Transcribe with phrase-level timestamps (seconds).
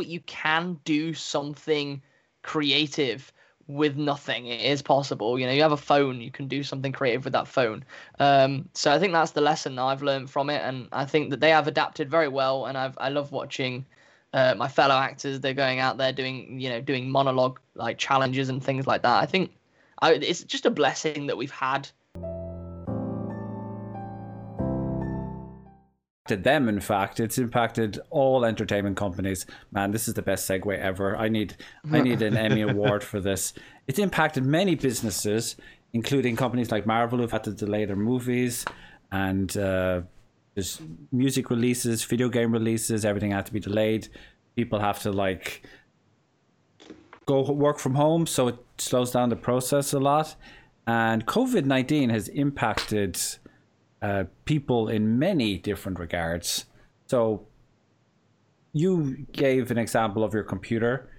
[0.00, 2.00] you can do something
[2.42, 3.32] creative
[3.66, 4.46] with nothing.
[4.46, 5.38] It is possible.
[5.38, 7.84] You know, you have a phone, you can do something creative with that phone.
[8.18, 11.40] Um, so I think that's the lesson I've learned from it, and I think that
[11.40, 12.66] they have adapted very well.
[12.66, 13.84] And I've I love watching
[14.32, 15.40] uh, my fellow actors.
[15.40, 19.22] They're going out there doing you know doing monologue like challenges and things like that.
[19.22, 19.50] I think
[20.00, 21.88] I, it's just a blessing that we've had
[26.36, 27.20] them in fact.
[27.20, 29.46] It's impacted all entertainment companies.
[29.72, 31.16] Man this is the best segue ever.
[31.16, 31.56] I need
[31.92, 33.52] i need an emmy award for this.
[33.86, 35.56] It's impacted many businesses
[35.92, 38.64] including companies like marvel who've had to delay their movies
[39.10, 40.02] and uh,
[40.54, 40.80] there's
[41.12, 44.08] music releases video game releases everything had to be delayed.
[44.56, 45.62] People have to like
[47.26, 50.34] go work from home so it slows down the process a lot.
[50.86, 53.20] And covid-19 has impacted
[54.02, 56.66] uh, people in many different regards.
[57.06, 57.46] So,
[58.72, 61.10] you gave an example of your computer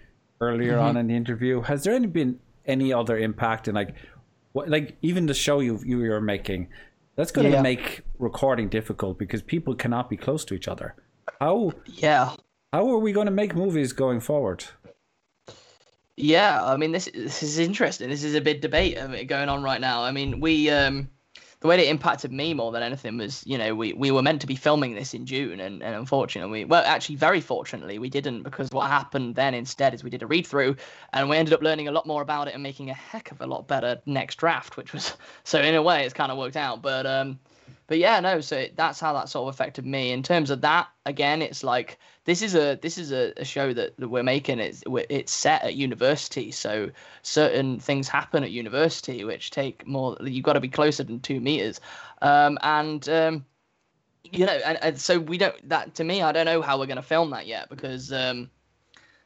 [0.41, 0.81] earlier mm-hmm.
[0.81, 1.61] on in the interview.
[1.61, 3.95] Has there any been any other impact in like,
[4.53, 6.69] what, like even the show you you are making?
[7.15, 10.95] That's going to make recording difficult because people cannot be close to each other.
[11.41, 11.73] How?
[11.85, 12.33] Yeah.
[12.71, 14.63] How are we going to make movies going forward?
[16.15, 18.09] Yeah, I mean this this is interesting.
[18.09, 18.95] This is a big debate
[19.27, 20.03] going on right now.
[20.03, 21.09] I mean, we um
[21.61, 24.39] the way that impacted me more than anything was, you know, we, we were meant
[24.41, 28.09] to be filming this in June, and, and unfortunately, we, well, actually, very fortunately, we
[28.09, 30.77] didn't because what happened then instead is we did a read through,
[31.11, 33.41] and we ended up learning a lot more about it and making a heck of
[33.41, 36.55] a lot better next draft, which was so in a way it's kind of worked
[36.55, 37.37] out, but um,
[37.89, 38.39] but yeah, no.
[38.39, 40.11] So that's how that sort of affected me.
[40.11, 43.73] In terms of that, again, it's like this is a this is a, a show
[43.73, 44.59] that, that we're making.
[44.59, 46.91] It's it's set at university, so
[47.23, 50.15] certain things happen at university which take more.
[50.21, 51.81] You've got to be closer than two meters,
[52.21, 53.45] um, and um,
[54.23, 55.67] you know, and, and so we don't.
[55.67, 58.51] That to me, I don't know how we're going to film that yet because um,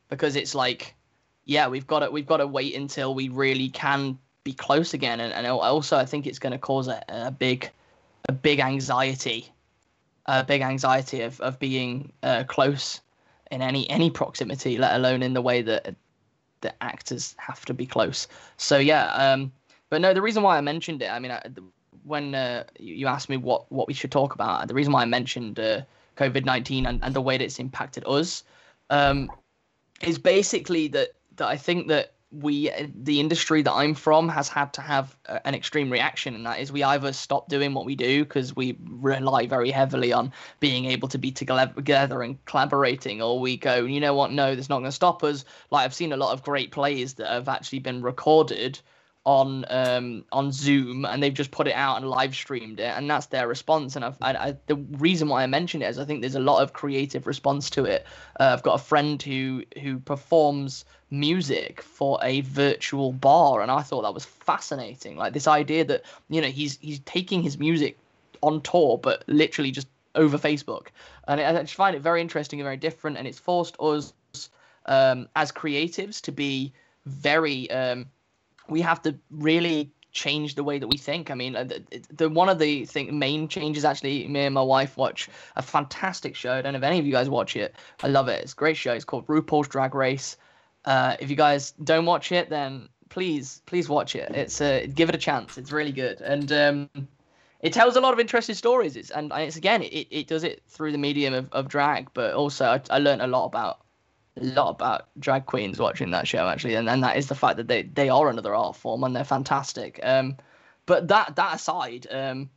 [0.09, 0.95] because it's like,
[1.44, 5.19] yeah, we've got to we've got to wait until we really can be close again,
[5.19, 7.69] and, and also I think it's going to cause a, a big
[8.29, 9.51] a big anxiety,
[10.25, 13.01] a big anxiety of of being uh, close
[13.51, 15.95] in any any proximity, let alone in the way that
[16.61, 18.28] the actors have to be close.
[18.57, 19.51] So yeah, um,
[19.89, 21.41] but no, the reason why I mentioned it, I mean, I,
[22.03, 25.05] when uh, you asked me what what we should talk about, the reason why I
[25.05, 25.81] mentioned uh,
[26.17, 28.44] COVID nineteen and, and the way that it's impacted us,
[28.90, 29.29] um,
[30.01, 34.74] is basically that that I think that we the industry that I'm from has had
[34.74, 38.24] to have an extreme reaction, and that is we either stop doing what we do
[38.24, 43.58] because we rely very heavily on being able to be together and collaborating, or we
[43.58, 45.46] go, you know what, no, that's not going to stop us.
[45.70, 48.80] Like I've seen a lot of great plays that have actually been recorded
[49.26, 53.10] on um on Zoom and they've just put it out and live streamed it and
[53.10, 56.04] that's their response and I've, I, I the reason why I mention it is I
[56.04, 58.06] think there's a lot of creative response to it.
[58.38, 63.81] Uh, I've got a friend who who performs music for a virtual bar and I
[63.81, 65.16] thought that was fascinating.
[65.16, 67.97] Like this idea that you know he's he's taking his music
[68.41, 70.88] on tour but literally just over Facebook
[71.28, 74.13] and I just find it very interesting and very different and it's forced us
[74.88, 76.73] um as creatives to be
[77.06, 78.07] very um
[78.68, 81.31] we have to really change the way that we think.
[81.31, 84.62] I mean, uh, the, the one of the thing, main changes actually, me and my
[84.62, 86.53] wife watch a fantastic show.
[86.53, 87.75] I don't know if any of you guys watch it.
[88.03, 88.41] I love it.
[88.41, 88.94] It's a great show.
[88.94, 90.38] It's called RuPaul's Drag Race.
[90.86, 94.32] Uh, if you guys don't watch it, then please, please watch it.
[94.36, 95.58] It's uh, give it a chance.
[95.58, 96.90] It's really good, and um,
[97.62, 98.96] it tells a lot of interesting stories.
[98.96, 102.34] It's and it's again, it, it does it through the medium of, of drag, but
[102.34, 103.80] also I, I learned a lot about
[104.38, 107.58] a lot about drag queens watching that show actually, and, and that is the fact
[107.58, 110.00] that they, they are another art form and they're fantastic.
[110.04, 110.38] Um,
[110.86, 112.50] but that that aside, um,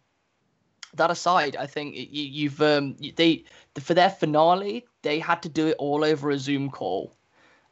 [0.95, 3.45] that aside, I think you, you've um, they
[3.79, 7.15] for their finale they had to do it all over a Zoom call,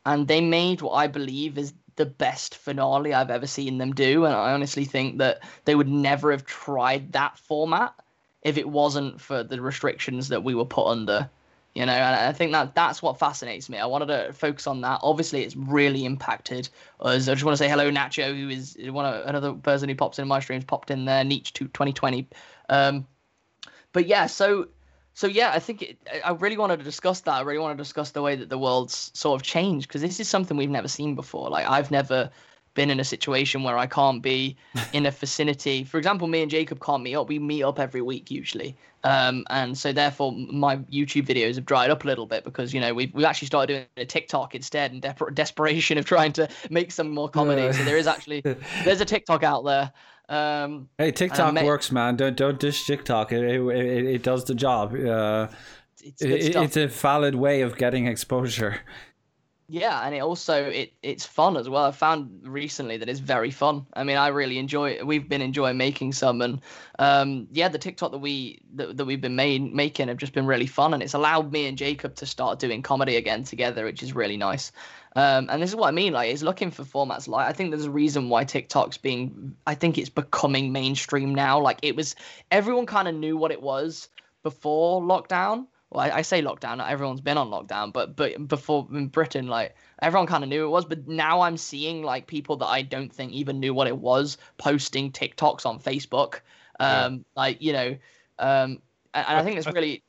[0.06, 4.24] and they made what I believe is the best finale I've ever seen them do,
[4.24, 7.94] and I honestly think that they would never have tried that format
[8.42, 11.30] if it wasn't for the restrictions that we were put under
[11.74, 11.92] you know?
[11.92, 13.78] And i think that that's what fascinates me.
[13.78, 15.00] I wanted to focus on that.
[15.02, 16.68] Obviously it's really impacted
[17.00, 17.28] us.
[17.28, 20.18] I just want to say hello nacho who is one of another person who pops
[20.18, 22.28] in my streams popped in there Nietzsche to 2020
[22.68, 23.06] um
[23.92, 24.68] but yeah so
[25.14, 27.82] so yeah i think it, i really wanted to discuss that i really want to
[27.82, 30.88] discuss the way that the world's sort of changed because this is something we've never
[30.88, 32.30] seen before like i've never
[32.74, 34.56] been in a situation where I can't be
[34.92, 35.84] in a vicinity.
[35.84, 37.28] For example, me and Jacob can't meet up.
[37.28, 41.90] We meet up every week usually, um, and so therefore my YouTube videos have dried
[41.90, 44.92] up a little bit because you know we've we've actually started doing a TikTok instead
[44.92, 47.72] in de- desperation of trying to make some more comedy.
[47.72, 48.40] so there is actually
[48.84, 49.92] there's a TikTok out there.
[50.28, 52.16] Um, hey, TikTok works, man.
[52.16, 53.32] Don't don't dish TikTok.
[53.32, 54.94] It it, it, it does the job.
[54.94, 55.48] Uh,
[56.02, 58.80] it's, it, it's a valid way of getting exposure.
[59.66, 61.84] Yeah, and it also it it's fun as well.
[61.84, 63.86] I found recently that it's very fun.
[63.94, 65.06] I mean, I really enjoy it.
[65.06, 66.60] We've been enjoying making some, and
[66.98, 70.44] um, yeah, the TikTok that we that, that we've been made, making have just been
[70.46, 74.02] really fun, and it's allowed me and Jacob to start doing comedy again together, which
[74.02, 74.70] is really nice.
[75.16, 77.70] Um, and this is what I mean, like, is looking for formats like I think
[77.70, 81.58] there's a reason why TikTok's being, I think it's becoming mainstream now.
[81.58, 82.16] Like it was,
[82.50, 84.08] everyone kind of knew what it was
[84.42, 86.78] before lockdown well, I, I, say lockdown.
[86.78, 90.64] Not everyone's been on lockdown, but but before in Britain, like everyone kind of knew
[90.64, 90.84] it was.
[90.84, 94.36] But now I'm seeing like people that I don't think even knew what it was
[94.58, 96.40] posting TikToks on Facebook.
[96.80, 97.18] Um, yeah.
[97.36, 97.96] like you know,
[98.38, 98.82] um,
[99.14, 100.02] and, and I think it's really.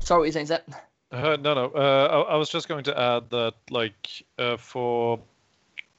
[0.00, 0.68] Sorry, what you saying, Zep?
[1.12, 1.66] Uh, no, no.
[1.66, 5.20] Uh, I, I, was just going to add that, like, uh, for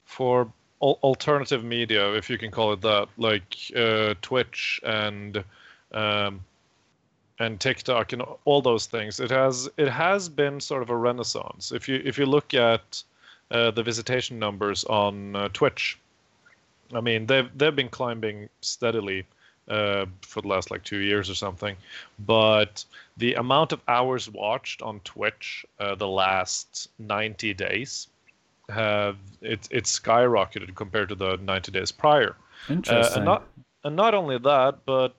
[0.04, 0.52] for
[0.82, 5.42] alternative media, if you can call it that, like uh, Twitch and
[5.92, 6.44] um,
[7.38, 9.20] and TikTok and all those things.
[9.20, 11.72] It has it has been sort of a renaissance.
[11.72, 13.02] If you if you look at
[13.50, 15.98] uh, the visitation numbers on uh, Twitch,
[16.92, 19.26] I mean they've they've been climbing steadily
[19.68, 21.76] uh, for the last like two years or something.
[22.20, 22.84] But
[23.16, 28.08] the amount of hours watched on Twitch uh, the last 90 days
[28.68, 32.36] have it it's skyrocketed compared to the 90 days prior.
[32.68, 33.12] Interesting.
[33.12, 33.46] Uh, and not
[33.82, 35.14] and not only that, but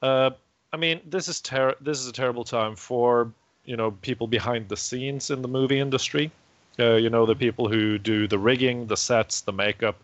[0.00, 0.30] uh,
[0.72, 3.32] I mean, this is ter- this is a terrible time for
[3.64, 6.30] you know people behind the scenes in the movie industry.
[6.78, 9.96] Uh, you know, the people who do the rigging, the sets, the makeup,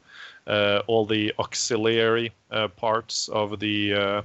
[0.47, 4.23] uh, all the auxiliary uh, parts of the uh,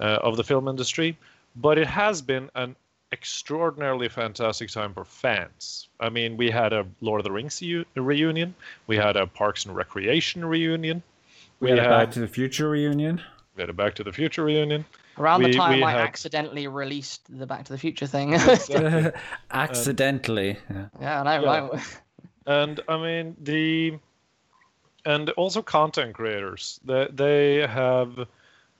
[0.00, 1.16] uh, of the film industry.
[1.56, 2.76] But it has been an
[3.12, 5.88] extraordinarily fantastic time for fans.
[6.00, 8.54] I mean, we had a Lord of the Rings u- reunion,
[8.86, 11.02] we had a Parks and Recreation reunion,
[11.60, 13.20] we, we had, had a Back to the Future reunion,
[13.56, 14.84] we had a Back to the Future reunion.
[15.18, 16.00] Around we, the time I had...
[16.00, 18.34] accidentally released the Back to the Future thing.
[19.50, 20.56] accidentally.
[20.70, 20.86] Yeah.
[21.00, 21.68] yeah, I know, yeah.
[21.68, 22.00] right?
[22.46, 23.98] and I mean the,
[25.04, 26.80] and also content creators.
[26.84, 28.26] They they have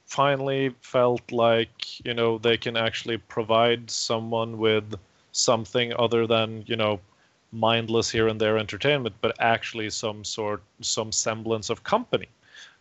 [0.07, 4.95] finally felt like you know they can actually provide someone with
[5.33, 7.01] something other than you know
[7.53, 12.29] mindless here and there entertainment, but actually some sort some semblance of company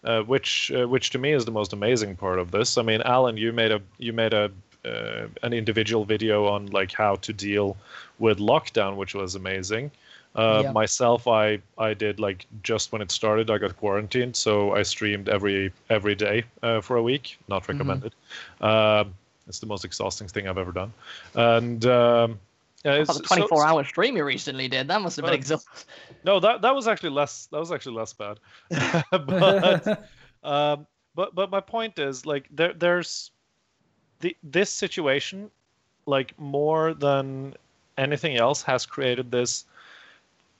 [0.04, 2.78] uh, which uh, which to me is the most amazing part of this.
[2.78, 4.52] I mean, Allan, you made a you made a
[4.86, 7.78] uh, an individual video on like how to deal
[8.20, 9.92] with lockdown, which was amazing.
[10.36, 10.72] Uh, yeah.
[10.72, 15.30] Myself, I I did like just when it started, I got quarantined, so I streamed
[15.30, 17.38] every every day uh, for a week.
[17.48, 17.72] Not mm-hmm.
[17.72, 18.14] recommended.
[18.62, 19.10] Mm-hmm.
[19.48, 20.94] it's the most exhausting thing I've ever done,
[21.36, 21.86] and.
[21.86, 22.40] Um,
[22.88, 24.88] yeah, it's, 24 so, hour stream you recently did.
[24.88, 25.84] That must have been exhausting.
[26.24, 27.48] No, that that was actually less.
[27.52, 28.40] That was actually less bad.
[29.12, 30.08] but
[30.44, 33.32] um, but but my point is like there there's
[34.22, 35.52] the this situation
[36.06, 37.56] like more than
[37.98, 39.66] anything else has created this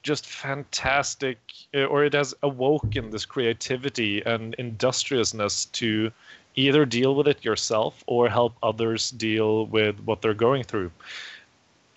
[0.02, 1.38] just fantastic
[1.72, 6.12] eh, or it has awoken this creativity and industriousness to
[6.56, 10.90] either deal with it yourself or help others deal with what they're going through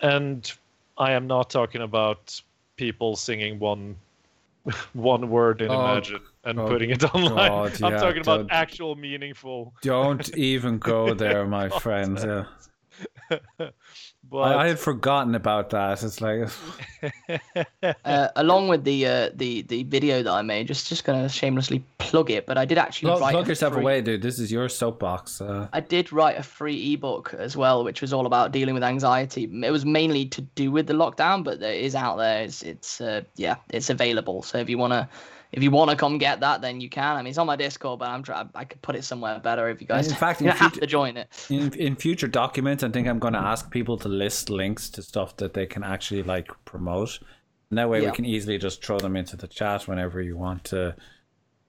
[0.02, 0.52] and
[0.98, 2.40] I am not talking about
[2.76, 3.96] people singing one
[4.92, 7.48] one word in oh, Imagine and oh, putting it online.
[7.48, 9.72] God, I'm yeah, talking about actual meaningful.
[9.82, 12.46] Don't even go there, my friend.
[13.30, 13.38] Yeah.
[14.32, 16.02] But I, I, had forgotten about that.
[16.02, 16.48] It's like
[18.04, 21.84] uh, along with the uh, the the video that I made, just just gonna shamelessly
[21.98, 22.46] plug it.
[22.46, 23.82] But I did actually plug, write plug yourself free...
[23.82, 24.22] away, dude.
[24.22, 25.42] This is your soapbox.
[25.42, 25.68] Uh...
[25.74, 29.44] I did write a free ebook as well, which was all about dealing with anxiety.
[29.44, 32.42] It was mainly to do with the lockdown, but it is out there.
[32.42, 34.42] It's it's uh, yeah, it's available.
[34.42, 35.10] So if you wanna
[35.52, 37.16] if you want to come get that, then you can.
[37.16, 38.48] I mean, it's on my Discord, but I'm trying.
[38.54, 40.08] I could put it somewhere better if you guys.
[40.08, 41.28] In fact, you in have to join it.
[41.50, 45.02] In, in future documents, I think I'm going to ask people to list links to
[45.02, 47.18] stuff that they can actually like promote.
[47.68, 48.10] And that way, yeah.
[48.10, 50.96] we can easily just throw them into the chat whenever you want to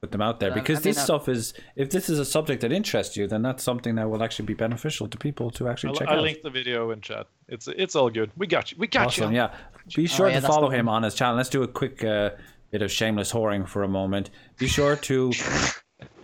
[0.04, 0.52] put them out there.
[0.52, 3.28] Um, because I mean, this stuff is, if this is a subject that interests you,
[3.28, 6.16] then that's something that will actually be beneficial to people to actually I'll, check I'll
[6.16, 6.20] out.
[6.20, 7.28] I linked the video in chat.
[7.50, 8.32] It's it's all good.
[8.38, 8.78] We got you.
[8.78, 9.38] We got awesome, you.
[9.38, 9.54] Yeah.
[9.94, 11.36] Be sure oh, yeah, to follow him on his channel.
[11.36, 12.04] Let's do a quick.
[12.04, 12.32] Uh,
[12.74, 15.32] bit of shameless whoring for a moment, be sure to.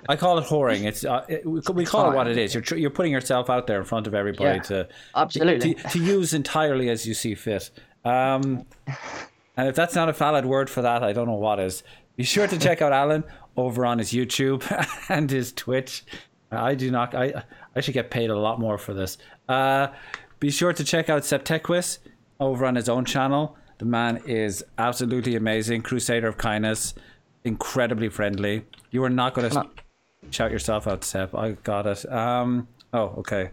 [0.09, 0.83] I call it whoring.
[0.85, 2.55] It's uh, it, we call it what it is.
[2.55, 5.89] You're tr- you're putting yourself out there in front of everybody yeah, to absolutely to,
[5.89, 7.69] to, use entirely as you see fit.
[8.03, 8.65] Um,
[9.55, 11.83] and if that's not a valid word for that, I don't know what is.
[12.15, 13.23] Be sure to check out Allan
[13.55, 14.63] over on his YouTube
[15.09, 16.03] and his Twitch.
[16.51, 17.13] I do not.
[17.13, 17.43] I
[17.75, 19.19] I should get paid a lot more for this.
[19.47, 19.89] Uh,
[20.39, 21.99] be sure to check out Septequis
[22.39, 23.55] over on his own channel.
[23.79, 25.81] The man is absolutely amazing.
[25.81, 26.93] Crusader of kindness,
[27.43, 28.65] incredibly friendly.
[28.91, 29.69] You are not going to
[30.29, 31.33] shout yourself out, Seb.
[31.33, 32.09] I got it.
[32.11, 32.67] Um.
[32.93, 33.51] Oh, okay.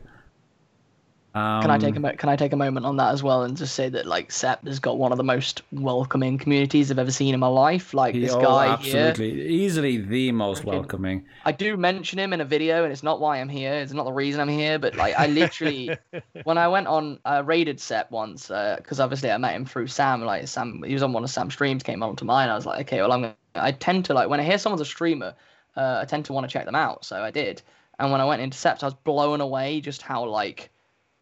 [1.37, 3.43] Um, Can I take a mo- can I take a moment on that as well
[3.43, 6.99] and just say that like Sept has got one of the most welcoming communities I've
[6.99, 7.93] ever seen in my life.
[7.93, 11.27] Like he- this oh, guy here, easily the most Freaking- welcoming.
[11.45, 13.75] I do mention him in a video, and it's not why I'm here.
[13.75, 15.95] It's not the reason I'm here, but like I literally,
[16.45, 20.23] when I went on, I raided Sep once because obviously I met him through Sam.
[20.23, 22.49] Like Sam, he was on one of Sam's streams, came on to mine.
[22.49, 23.21] I was like, okay, well I'm.
[23.21, 25.35] Gonna, I tend to like when I hear someone's a streamer,
[25.77, 27.05] uh, I tend to want to check them out.
[27.05, 27.61] So I did,
[27.99, 30.71] and when I went into Sept, I was blown away just how like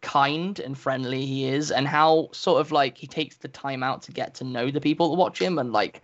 [0.05, 4.03] kind and friendly he is, and how sort of like he takes the time out
[4.03, 6.01] to get to know the people that watch him, and like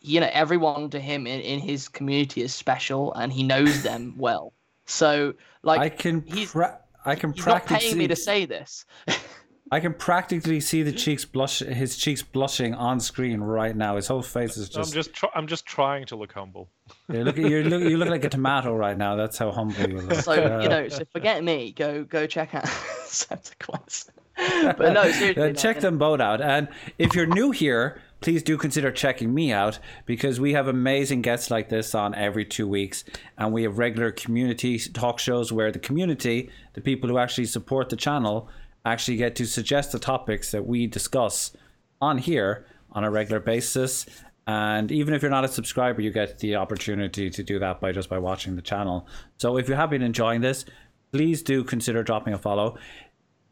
[0.00, 4.14] you know everyone to him in, in his community is special and he knows them
[4.16, 4.52] well.
[4.84, 8.44] So like I can he's- pra- I can he's not practically paying me to say
[8.44, 8.84] this
[9.70, 13.96] I can practically see the cheeks blush his cheeks blushing on screen right now.
[13.96, 14.76] His whole face is just.
[14.78, 16.70] I'm just, just try- I'm just trying to look humble.
[17.12, 19.16] you look you look you look like a tomato right now.
[19.16, 20.14] That's how humble you look.
[20.20, 22.64] so Uh, you know so forget me go go check out
[23.18, 24.10] Septiquest.
[24.36, 26.40] but no seriously no, check and- them both out.
[26.40, 31.22] And if you're new here, please do consider checking me out because we have amazing
[31.22, 33.04] guests like this on every two weeks.
[33.36, 37.88] And we have regular community talk shows where the community, the people who actually support
[37.88, 38.48] the channel,
[38.92, 41.52] actually get to suggest the topics that we discuss
[42.00, 44.06] on here on a regular basis.
[44.46, 47.92] And even if you're not a subscriber, you get the opportunity to do that by
[47.92, 49.06] just by watching the channel.
[49.36, 50.64] So if you have been enjoying this,
[51.12, 52.78] please do consider dropping a follow.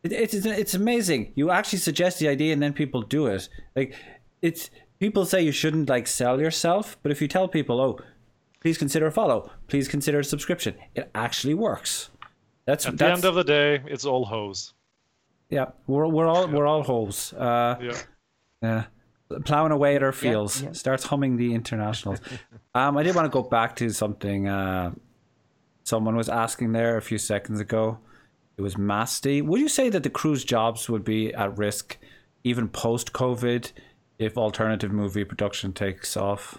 [0.03, 1.33] It, it's it's amazing.
[1.35, 3.49] You actually suggest the idea and then people do it.
[3.75, 3.95] Like
[4.41, 7.99] it's people say you shouldn't like sell yourself, but if you tell people, oh,
[8.61, 12.11] please consider a follow, please consider a subscription, it actually works.
[12.65, 14.75] That's At the end of the day, it's all hose.
[15.51, 15.67] Yeah.
[15.87, 17.33] We're we're all we're all holes.
[17.33, 17.99] Uh, Yeah.
[18.63, 18.85] yeah.
[19.45, 20.63] Plowing away at our fields.
[20.63, 20.73] yeah.
[20.73, 22.21] Starts humming the internationals.
[22.75, 24.93] um, I did want to go back to something uh,
[25.83, 27.99] someone was asking there a few seconds ago.
[28.57, 29.43] It was Masty.
[29.43, 31.99] Would you say that the crew's jobs would be at risk
[32.45, 33.73] even post COVID
[34.19, 36.59] if alternative movie production takes off?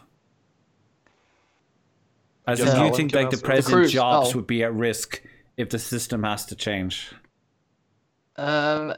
[2.45, 3.37] As in, do you think like the answer.
[3.37, 4.37] The present jobs oh.
[4.37, 5.21] would be at risk
[5.57, 7.11] if the system has to change?
[8.37, 8.93] Um,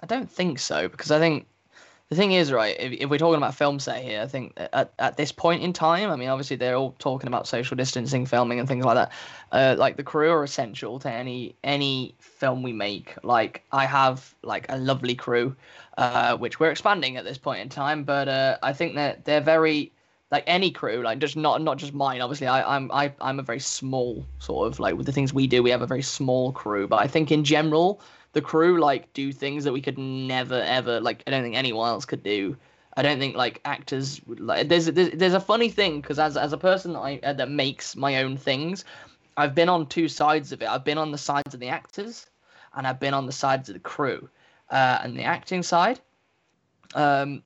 [0.00, 1.46] I don't think so because I think
[2.10, 2.74] the thing is right.
[2.78, 5.72] If, if we're talking about film set here, I think at, at this point in
[5.72, 9.12] time, I mean, obviously they're all talking about social distancing, filming, and things like that.
[9.52, 13.14] Uh, like the crew are essential to any any film we make.
[13.22, 15.54] Like I have like a lovely crew,
[15.98, 19.40] uh, which we're expanding at this point in time, but uh, I think that they're
[19.40, 19.92] very
[20.30, 22.20] like any crew, like just not not just mine.
[22.20, 25.46] Obviously, I, I'm I, I'm a very small sort of like with the things we
[25.46, 25.62] do.
[25.62, 28.00] We have a very small crew, but I think in general,
[28.32, 31.22] the crew like do things that we could never ever like.
[31.26, 32.56] I don't think anyone else could do.
[32.96, 34.68] I don't think like actors like.
[34.68, 37.50] There's there's, there's a funny thing because as as a person that I uh, that
[37.50, 38.84] makes my own things,
[39.36, 40.68] I've been on two sides of it.
[40.68, 42.26] I've been on the sides of the actors,
[42.74, 44.28] and I've been on the sides of the crew.
[44.70, 45.98] Uh, and the acting side,
[46.94, 47.42] um,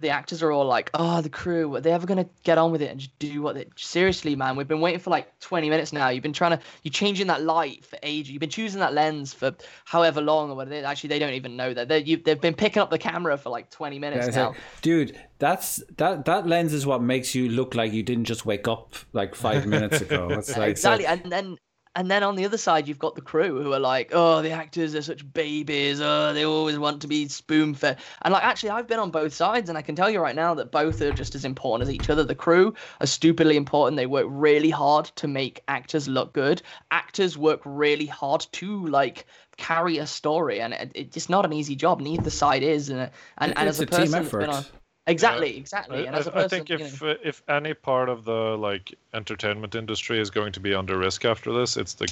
[0.00, 2.82] the actors are all like, "Oh, the crew, are they ever gonna get on with
[2.82, 5.92] it and just do what they?" Seriously, man, we've been waiting for like 20 minutes
[5.92, 6.08] now.
[6.08, 8.30] You've been trying to, you're changing that light for ages.
[8.30, 10.86] You've been choosing that lens for however long, or what whatever.
[10.86, 11.88] Actually, they don't even know that.
[11.88, 14.48] They you, they've been picking up the camera for like 20 minutes Yeah, now.
[14.48, 18.44] like, dude, that's that that lens is what makes you look like you didn't just
[18.46, 20.28] wake up like five minutes ago.
[20.30, 21.56] It's like so- exactly, and then
[21.96, 24.50] and then on the other side you've got the crew who are like, oh, the
[24.50, 26.00] actors are such babies.
[26.00, 27.98] Oh, they always want to be spoon fed.
[28.22, 30.54] And like, actually, I've been on both sides, and I can tell you right now
[30.54, 32.24] that both are just as important as each other.
[32.24, 33.96] The crew are stupidly important.
[33.96, 36.62] They work really hard to make actors look good.
[36.90, 41.76] Actors work really hard to like carry a story, and it, it's not an easy
[41.76, 42.00] job.
[42.00, 44.50] Neither side is, and and, and as a, a team person that's been effort.
[44.50, 44.64] on.
[45.06, 46.06] Exactly, I, exactly.
[46.06, 48.56] And I- as a I person, think you know- if if any part of the
[48.56, 52.10] like entertainment industry is going to be under risk after this, it's the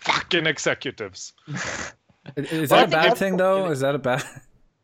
[0.00, 1.32] fucking executives.
[2.36, 3.70] is Well, that a bad thing though?
[3.70, 4.24] Is that a bad?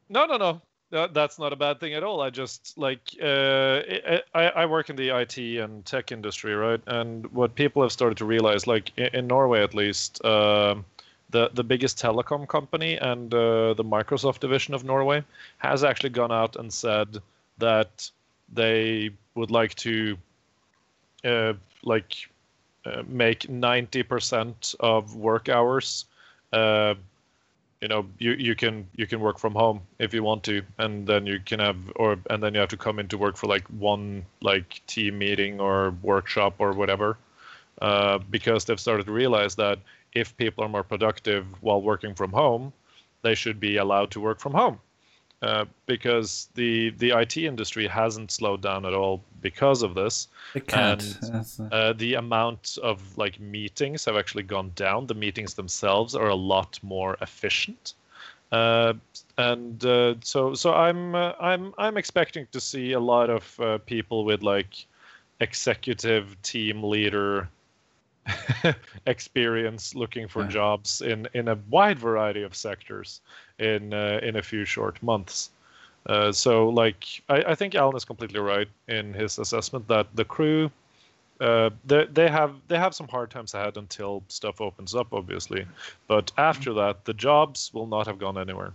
[0.08, 0.62] No, no, no.
[0.92, 2.20] That, that's not a bad thing at all.
[2.20, 6.80] I just like uh, I, I I work in the IT and tech industry, right?
[6.86, 10.84] And what people have started to realize, like in, in Norway at least, um
[11.30, 15.24] the the biggest telecom company and uh, the Microsoft division of Norway
[15.58, 17.18] has actually gone out and said
[17.58, 18.10] that
[18.52, 20.16] they would like to
[21.24, 22.14] uh, like
[22.84, 26.04] uh, make 90% of work hours
[26.52, 26.94] uh,
[27.80, 31.06] you know you, you can you can work from home if you want to and
[31.06, 33.66] then you can have or and then you have to come into work for like
[33.68, 37.18] one like team meeting or workshop or whatever
[37.82, 39.78] uh, because they've started to realize that
[40.22, 42.72] if people are more productive while working from home
[43.22, 44.78] they should be allowed to work from home
[45.42, 50.28] uh, because the the IT industry hasn't slowed down at all because of this.
[50.54, 51.02] It can't.
[51.22, 55.06] And, uh, Uh, the amount of like meetings have actually gone down.
[55.06, 57.94] The meetings themselves are a lot more efficient.
[58.52, 58.94] Uh,
[59.38, 63.78] and uh, so so I'm uh, I'm I'm expecting to see a lot of uh,
[63.78, 64.86] people with like
[65.40, 67.48] executive team leader
[69.06, 70.48] experience looking for Yeah.
[70.48, 73.20] jobs in in a wide variety of sectors
[73.58, 75.50] in uh, in a few short months.
[76.06, 80.24] Uh, so like I, I think Allan is completely right in his assessment that the
[80.24, 80.70] crew
[81.40, 85.66] uh, they, they have they have some hard times ahead until stuff opens up obviously
[86.08, 88.72] but after that the jobs will not have gone anywhere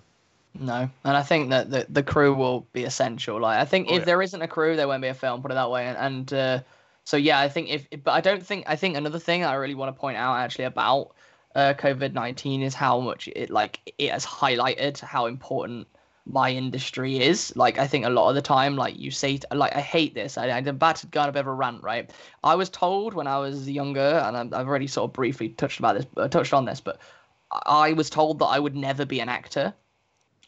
[0.60, 3.40] No, and I think that the, the crew will be essential.
[3.40, 4.06] Like, I think Oh, if yeah.
[4.06, 5.42] there isn't a crew, there won't be a film.
[5.42, 5.88] Put it that way.
[5.88, 6.60] And, and uh,
[7.04, 9.76] so yeah, I think if, but I don't think I think another thing I really
[9.76, 11.16] want to point out actually about
[11.56, 15.88] uh, COVID nineteen is how much it like it has highlighted how important
[16.26, 17.52] my industry is.
[17.56, 20.38] Like, I think a lot of the time, like you say, like I hate this.
[20.38, 22.12] I, I'm about to go on a bit of a rant, right?
[22.44, 25.80] I was told when I was younger, and I'm, I've already sort of briefly touched
[25.80, 27.00] about this, uh, touched on this, but
[27.52, 29.74] I I was told that I would never be an actor.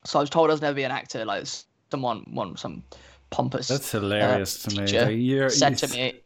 [0.05, 1.25] So I was told I was never be an actor.
[1.25, 1.45] Like
[1.91, 2.83] someone, one, some
[3.29, 4.87] pompous that's hilarious to me.
[4.87, 6.21] Like, you're, said to me,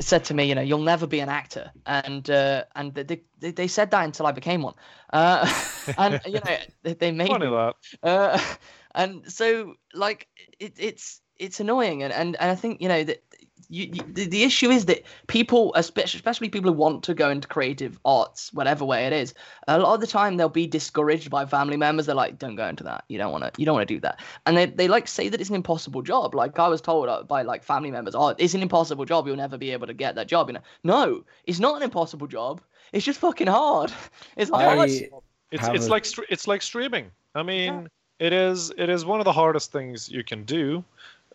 [0.00, 3.50] said to me, you know, you'll never be an actor, and uh, and they, they
[3.50, 4.74] they said that until I became one,
[5.12, 5.50] uh,
[5.98, 7.74] and you know they, they made funny me that.
[8.02, 8.38] uh,
[8.94, 10.28] and so like
[10.58, 12.02] it, it's it's annoying.
[12.02, 13.22] And, and and i think you know that
[13.68, 17.30] you, you, the, the issue is that people especially, especially people who want to go
[17.30, 19.34] into creative arts whatever way it is
[19.68, 22.06] a lot of the time they'll be discouraged by family members.
[22.06, 23.04] They're like don't go into that.
[23.08, 24.20] You don't want to you don't want to do that.
[24.46, 26.34] And they, they like say that it's an impossible job.
[26.34, 29.26] Like i was told uh, by like family members oh it's an impossible job.
[29.26, 30.62] You'll never be able to get that job you know?
[30.82, 32.60] No it's not an impossible job.
[32.92, 33.92] It's just fucking hard.
[34.36, 37.10] It's a hard it's it's a- like it's like streaming.
[37.34, 40.84] I mean it is it is one of the hardest things you can do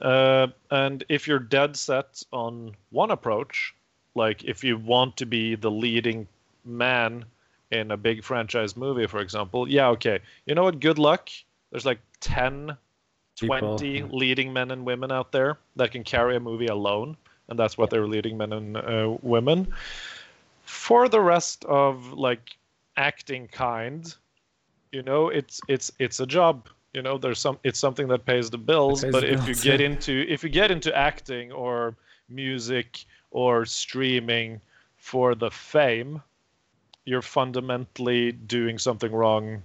[0.01, 3.74] uh, and if you're dead set on one approach
[4.15, 6.27] like if you want to be the leading
[6.65, 7.25] man
[7.72, 10.20] in a big franchise movie for example yeah okay.
[10.46, 10.79] You know what?
[10.79, 11.29] Good luck.
[11.72, 12.75] There's like 10
[13.39, 14.06] People, 20 yeah.
[14.10, 17.15] leading men and women out there that can carry a movie alone
[17.48, 19.74] and that's what they're leading men and uh, women.
[20.66, 22.57] For the rest of like
[22.98, 24.14] acting kind
[24.92, 28.50] you know it's it's it's a job you know there's some it's something that pays
[28.50, 29.88] the bills pays but the if you get yeah.
[29.88, 31.96] into if you get into acting or
[32.30, 34.60] music or streaming
[34.98, 36.22] for the fame
[37.06, 39.62] you're fundamentally doing something wrong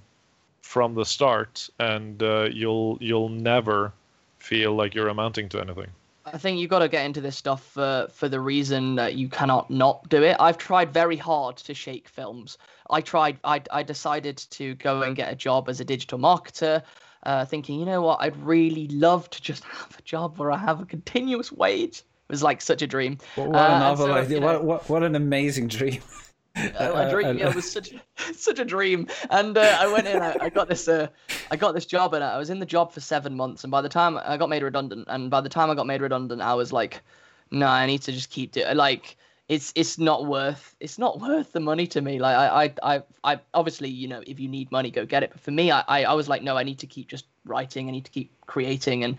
[0.62, 3.92] from the start and uh, you'll you'll never
[4.38, 5.88] feel like you're amounting to anything
[6.26, 9.28] I think you've got to get into this stuff for for the reason that you
[9.28, 10.36] cannot not do it.
[10.40, 12.56] I've tried very hard to shake films.
[12.88, 13.38] I tried.
[13.44, 16.82] I I decided to go and get a job as a digital marketer,
[17.26, 20.58] uh, thinking, you know what, I'd really love to just have a job where I
[20.58, 21.98] have a continuous wage.
[21.98, 23.18] It was like such a dream.
[23.36, 24.34] What, what Uh, a novel so, idea!
[24.36, 26.00] you know- What, what what an amazing dream!
[26.56, 27.92] Uh, my dream yeah, it was such
[28.36, 31.08] such a dream and uh, i went in I, I got this uh,
[31.50, 33.82] i got this job and i was in the job for seven months and by
[33.82, 36.54] the time i got made redundant and by the time i got made redundant i
[36.54, 37.00] was like
[37.50, 39.16] no i need to just keep doing like
[39.48, 42.18] it's it's not worth it's not worth the money to me.
[42.18, 45.30] Like i i i, I obviously you know if you need money go get it.
[45.32, 47.88] But for me I, I i was like no i need to keep just writing.
[47.88, 49.04] I need to keep creating.
[49.04, 49.18] And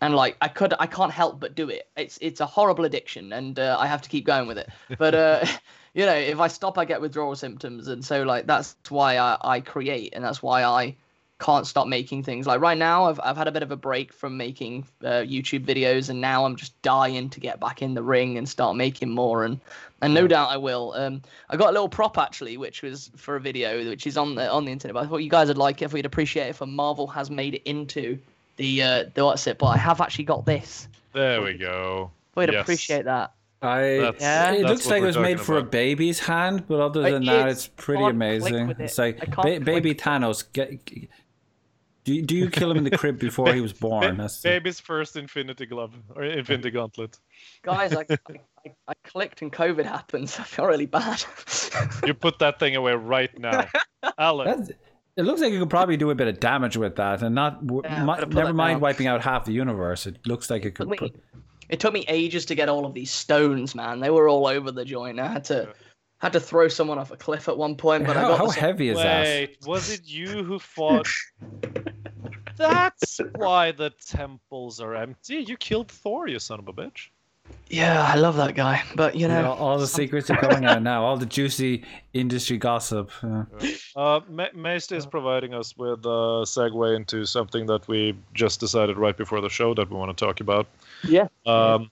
[0.00, 1.88] and like I could I can't help but do it.
[1.96, 4.68] It's it's a horrible addiction, and uh, I have to keep going with it.
[4.98, 5.46] But uh,
[5.94, 9.38] you know, if I stop, I get withdrawal symptoms, and so like that's why I,
[9.40, 10.96] I create, and that's why I
[11.38, 12.46] can't stop making things.
[12.46, 15.64] Like right now, I've I've had a bit of a break from making uh, YouTube
[15.66, 19.10] videos, and now I'm just dying to get back in the ring and start making
[19.10, 19.60] more, and
[20.02, 20.92] and no doubt I will.
[20.96, 24.34] Um, I got a little prop actually, which was for a video, which is on
[24.34, 24.94] the on the internet.
[24.94, 27.30] But I thought you guys would like it, if we'd appreciate it, if Marvel has
[27.30, 28.18] made it into
[28.56, 29.58] the uh, the what's it.
[29.58, 30.88] But I have actually got this.
[31.12, 32.62] there we go We'd Yes.
[32.62, 33.32] appreciate that.
[33.62, 34.52] I That's- Yeah.
[34.52, 37.24] it looks like it was made talking for a baby's hand, but other It than
[37.24, 37.56] that, is.
[37.56, 38.68] it's pretty amazing.
[38.70, 38.76] it.
[38.80, 39.98] It's like ba- baby with it.
[40.02, 40.44] Thanos.
[40.52, 40.78] Get,
[42.06, 44.16] do you, do you kill him in the crib before he was born?
[44.16, 47.18] That's the- baby's first infinity glove or infinity gauntlet
[47.62, 50.38] Guys, I, I, I clicked and COVID happens.
[50.38, 51.22] I feel really bad.
[52.06, 53.66] you put that thing away right now
[54.18, 54.70] allan That's,
[55.16, 57.60] it looks like you could probably do a bit of damage with that, and not
[57.62, 58.80] Yeah, I'm mi- gonna pull never mind down.
[58.82, 60.06] wiping out half the universe.
[60.06, 60.88] It looks like it could.
[60.90, 61.16] took me, Put,
[61.70, 63.98] it took me ages to get all of these stones, man.
[64.00, 65.18] They were all over the joint.
[65.18, 65.72] I had to
[66.18, 68.54] had to throw someone off a cliff at one point, but I got how this-
[68.56, 69.22] heavy is that?
[69.24, 71.08] Wait, was it you who fought?
[72.56, 75.36] That's why the temples are empty.
[75.46, 77.08] You killed Thor, you son of a bitch.
[77.68, 80.64] Yeah, I love that guy, but you You know, know, all the secrets are coming
[80.64, 81.04] out now.
[81.04, 83.10] All the juicy industry gossip.
[83.22, 83.44] Uh,
[83.94, 88.96] Uh, Ma- Mace is providing us with a segue into something that we just decided
[88.98, 90.66] right before the show that we want to talk about.
[91.04, 91.90] yeah, Um,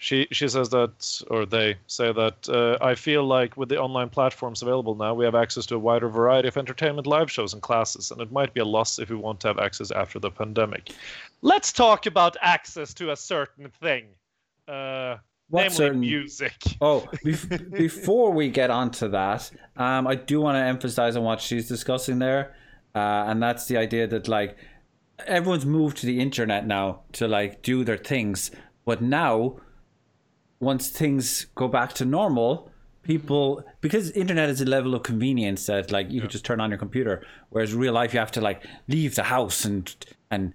[0.00, 4.08] she she says that, or they say that uh, I feel like with the online
[4.08, 7.60] platforms available now, we have access to a wider variety of entertainment live shows and
[7.60, 10.30] classes, and it might be a loss if we want to have access after the
[10.30, 10.92] pandemic.
[11.42, 14.04] Let's talk about access to a certain thing,
[14.68, 15.16] uh,
[15.50, 16.54] What namely certain- music.
[16.80, 21.40] Oh, bef- before we get onto that, um, I do want to emphasize on what
[21.40, 22.54] she's discussing there,
[22.94, 24.56] uh, and that's the idea that like
[25.26, 28.52] everyone's moved to the internet now to like do their things,
[28.84, 29.56] but now
[30.60, 32.70] once things go back to normal,
[33.02, 36.70] people because internet is a level of convenience that like you could just turn on
[36.70, 39.94] your computer, whereas real life you have to like leave the house and
[40.30, 40.52] and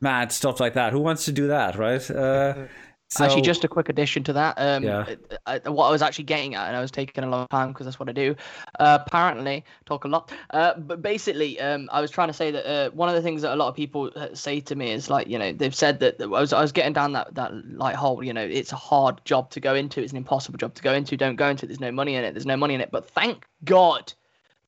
[0.00, 0.92] mad stuff like that.
[0.92, 2.10] Who wants to do that, right?
[2.10, 2.66] Uh,
[3.24, 4.54] Actually, just a quick addition to that.
[4.58, 5.04] Um, Yeah.
[5.46, 7.68] I, I- what I was actually getting at, and I was taking a long time
[7.68, 8.34] because that's what I do.
[8.78, 10.32] Uh, apparently, talk a lot.
[10.50, 13.42] Uh, but basically, um, I was trying to say that uh, one of the things
[13.42, 16.00] that a lot of people uh, say to me is like, you know, they've said
[16.00, 18.22] that I was I was getting down that that like hole.
[18.22, 20.02] You know, it's a hard job to go into.
[20.02, 21.16] It's an impossible job to go into.
[21.16, 21.68] Don't go into it.
[21.68, 22.32] There's no money in it.
[22.34, 22.90] There's no money in it.
[22.90, 24.12] But thank God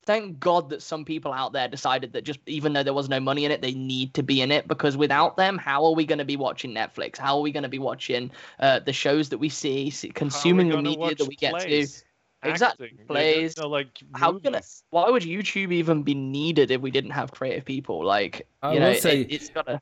[0.09, 3.19] thank God that some people out there decided that just even though there was no
[3.19, 6.03] money in it, they need to be in it because without them, how are we
[6.03, 7.19] going to be watching Netflix?
[7.19, 10.09] How are we going to be watching uh, the shows that we see, see How
[10.09, 12.03] are we consuming the media that watch we get plays,
[12.41, 12.49] to?
[12.49, 13.55] Exactly, acting, you plays.
[13.57, 14.63] know, like How we gonna?
[14.89, 18.03] Why would YouTube even be needed if we didn't have creative people?
[18.03, 19.79] Like I you know, say- it, it's gotta.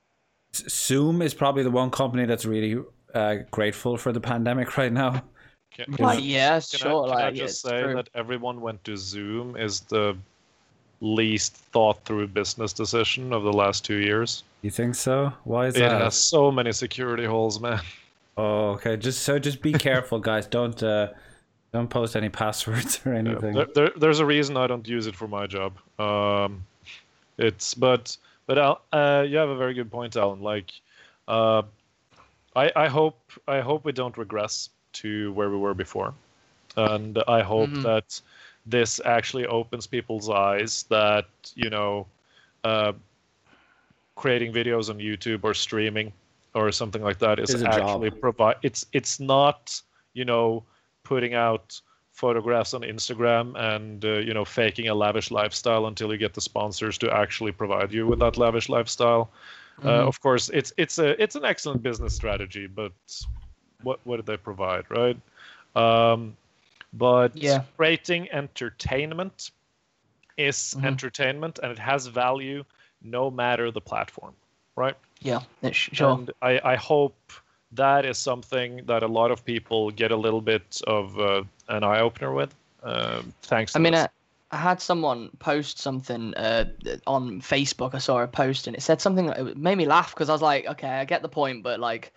[0.54, 5.24] Zoom is probably the one company that's really uh, grateful for the pandemic right now.
[5.72, 6.80] Can, Like, can yeah, I, sure.
[6.80, 7.96] can I like, just it's say true.
[7.96, 10.18] that everyone went to Zoom is the
[11.02, 14.44] least thought through business decision of the last two years.
[14.64, 15.32] You think so?
[15.44, 16.02] Why is It that?
[16.02, 17.82] has so many security holes, man.
[18.38, 18.98] Oh, okay.
[18.98, 20.48] Just so just be careful, guys.
[20.48, 21.10] Don't uh,
[21.74, 23.54] don't post any passwords or anything.
[23.54, 25.78] There, there, there's a reason I don't use it for my job.
[26.00, 26.66] Um,
[27.38, 30.42] it's but but Al, uh, you have a very good point, Allan.
[30.42, 30.72] Like,
[31.28, 31.62] uh,
[32.56, 34.70] I I hope I hope we don't regress
[35.02, 36.14] to where we were before,
[36.76, 37.82] and I hope Mhm.
[37.84, 38.22] that
[38.66, 42.08] this actually opens people's eyes that you know,
[42.64, 42.94] uh,
[44.16, 46.12] creating videos on YouTube or streaming
[46.54, 48.56] or something like that is Is actually provide.
[48.64, 49.82] It's it's not
[50.14, 50.64] you know
[51.04, 51.80] putting out
[52.12, 56.42] photographs on Instagram and uh, you know faking a lavish lifestyle until you get the
[56.42, 59.30] sponsors to actually provide you with that lavish lifestyle.
[59.86, 60.08] Uh, Mhm.
[60.08, 62.94] of course, it's it's a it's an excellent business strategy, but
[63.84, 65.18] what what did they provide, right?
[65.76, 66.36] Um,
[66.94, 67.64] but Yeah.
[67.76, 69.52] creating entertainment
[70.38, 70.86] is Mhm.
[70.86, 72.64] entertainment, and it has value
[73.02, 74.34] no matter the platform,
[74.76, 74.96] right?
[75.22, 76.14] Yeah, sure.
[76.14, 77.16] And I, I hope
[77.72, 81.84] that is something that a lot of people get a little bit of uh, an
[81.84, 82.56] eye opener with.
[82.84, 83.74] Um, thanks.
[83.74, 84.08] To I mean, uh,
[84.52, 86.66] I had someone post something uh,
[87.06, 87.94] on Facebook.
[87.94, 90.34] I saw a post and it said something that it made me laugh because I
[90.34, 92.14] was like, okay, I get the point, but like,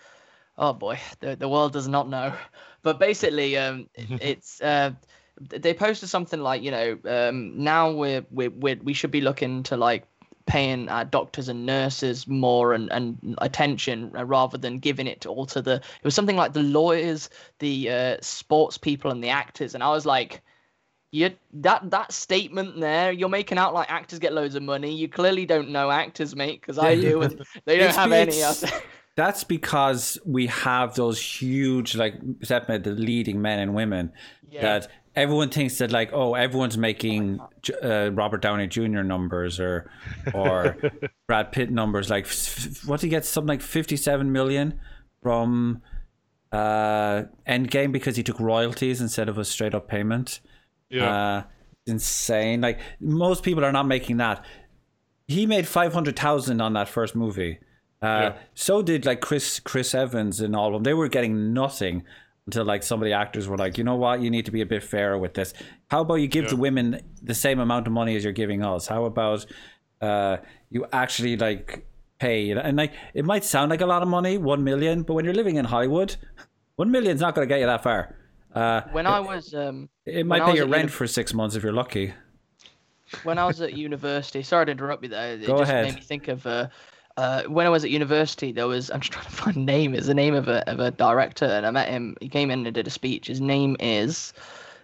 [0.61, 2.33] oh boy, the, the world does not know.
[2.83, 4.93] But basically, um, it's uh,
[5.41, 9.63] they posted something like, you know, um, now we're, we're, we're we should be looking
[9.65, 10.05] to like
[10.47, 15.47] paying our doctors and nurses more and, and attention uh, rather than giving it all
[15.47, 19.75] to the it was something like the lawyers the uh, sports people and the actors.
[19.75, 20.43] And i was like
[21.13, 24.93] you that that statement there you're making out like actors get loads of money.
[24.95, 28.43] You clearly don't know actors mate because i do and they don't It's have any
[29.17, 32.15] That's because we have those huge, like
[32.85, 34.13] the leading men and women
[34.51, 34.63] Yeah.
[34.63, 37.41] that everyone thinks that like, oh, everyone's making
[37.83, 39.03] uh, Robert Downey Jr.
[39.03, 39.91] numbers or
[40.33, 40.77] or
[41.29, 42.09] Brad Pitt numbers.
[42.09, 43.25] Like, f- what he get?
[43.27, 44.79] Something like fifty-seven million
[45.23, 45.83] from
[46.53, 50.41] uh, Endgame because he took royalties instead of a straight-up payment.
[50.89, 51.43] yeah, Uh,
[51.87, 52.61] insane.
[52.61, 54.45] Like most people are not making that.
[55.27, 57.59] He made five hundred thousand on that first movie.
[58.03, 58.37] Uh, Yeah.
[58.55, 60.83] So did like Chris Chris Evans and all of them.
[60.85, 62.05] They were getting nothing
[62.47, 64.61] until like some of the actors were like, you know what, you need to be
[64.63, 65.53] a bit fairer with this.
[65.91, 66.51] How about you give Yeah.
[66.51, 68.87] the women the same amount of money as you're giving us?
[68.87, 69.45] How about
[70.01, 70.39] uh,
[70.71, 71.87] you actually like
[72.19, 72.51] pay?
[72.51, 75.35] And like it might sound like a lot of money, one million, but when you're
[75.35, 76.17] living in Hollywood,
[76.77, 78.17] one million's not going to get you that far.
[78.53, 81.63] Uh, when i was um it might pay your rent uni- for six months if
[81.63, 82.13] you're lucky.
[83.23, 85.35] when I was at university, sorry to interrupt you there.
[85.35, 85.85] It Go just ahead.
[85.85, 86.67] made me think of uh,
[87.21, 88.51] uh, when I was at university.
[88.53, 89.95] There was I'm just trying to find the name.
[89.95, 92.17] It's the name of a of a director, and I met him.
[92.21, 93.27] He came in and did a speech.
[93.27, 94.33] His name is,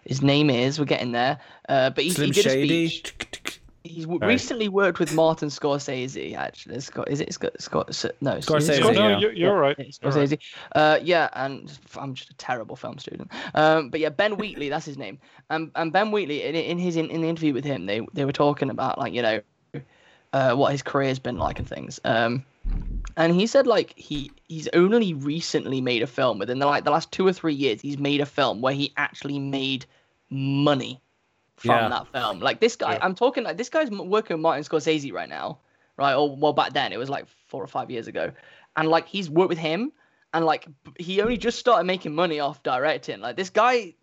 [0.05, 0.79] his name is.
[0.79, 1.39] We're getting there.
[1.69, 2.85] Uh, but he, Slim he did Shady.
[2.85, 3.61] a speech.
[3.85, 6.37] He's w- recently worked with Martin Scorsese.
[6.37, 7.53] Actually, Scott is it Scott?
[7.61, 7.89] Scott
[8.21, 9.19] no, Scorsese, No, Scott- no, yeah.
[9.19, 9.77] you- you're right.
[9.79, 10.29] Yeah, You're right.
[10.29, 10.39] Scorsese.
[10.75, 13.31] Uh, yeah, and I'm just a terrible film student.
[13.55, 15.19] Um, but yeah, Ben Wheatley, that's his name.
[15.51, 18.25] Um, and Ben Wheatley, in, in his in, in the interview with him, they they
[18.25, 19.41] were talking about like you know,
[20.37, 21.99] uh, what his career's been like and things.
[22.05, 22.45] Um,
[23.17, 26.91] and he said like he he's only recently made a film within the like the
[26.91, 27.81] last two or three years.
[27.81, 29.87] He's made a film where he actually made
[30.29, 31.01] money
[31.57, 31.89] from Yeah.
[31.89, 32.41] that film.
[32.41, 32.99] Like this guy, Yeah.
[33.05, 35.59] I'm talking like this guy's working with Martin Scorsese right now,
[35.97, 36.15] right?
[36.15, 38.31] Or well, back then it was like four or five years ago,
[38.77, 39.91] and like he's worked with him,
[40.35, 40.67] and like
[40.99, 43.21] he only just started making money off directing.
[43.21, 43.95] Like this guy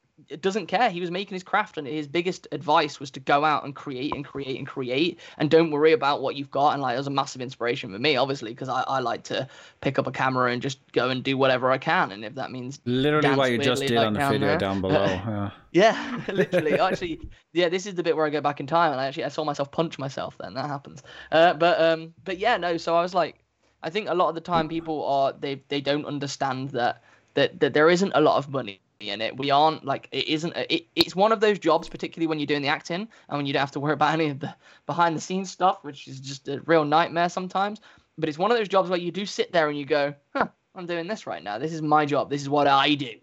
[0.42, 0.90] doesn't care.
[0.90, 4.16] He was making his craft, and his biggest advice was to go out and create
[4.16, 6.74] and create and create, and don't worry about what you've got.
[6.74, 9.48] And like, it was a massive inspiration for me, obviously, because I, I like to
[9.82, 12.52] pick up a camera and just go and do whatever I can, and if that
[12.52, 14.58] means Literally what you just did like on the down video there.
[14.58, 15.06] down below.
[15.06, 15.50] Yeah.
[15.72, 16.80] yeah, literally.
[16.80, 19.26] Actually, yeah, this is the bit where I go back in time, and I actually
[19.26, 20.38] I saw myself punch myself.
[20.40, 21.04] Then that happens.
[21.32, 22.78] Uh, but um, but yeah, no.
[22.78, 23.40] So I was like,
[23.82, 27.60] I think a lot of the time people are they they don't understand that that
[27.60, 29.38] that there isn't a lot of money in it.
[29.38, 30.54] We aren't like it isn't.
[30.70, 33.54] It, it's one of those jobs, particularly when you're doing the acting and when you
[33.54, 34.54] don't have to worry about any of the
[34.86, 37.82] behind the scenes stuff, which is just a real nightmare sometimes.
[38.18, 40.48] But it's one of those jobs where you do sit there and you go, huh,
[40.76, 41.58] I'm doing this right now.
[41.58, 42.30] This is my job.
[42.30, 43.16] This is what I do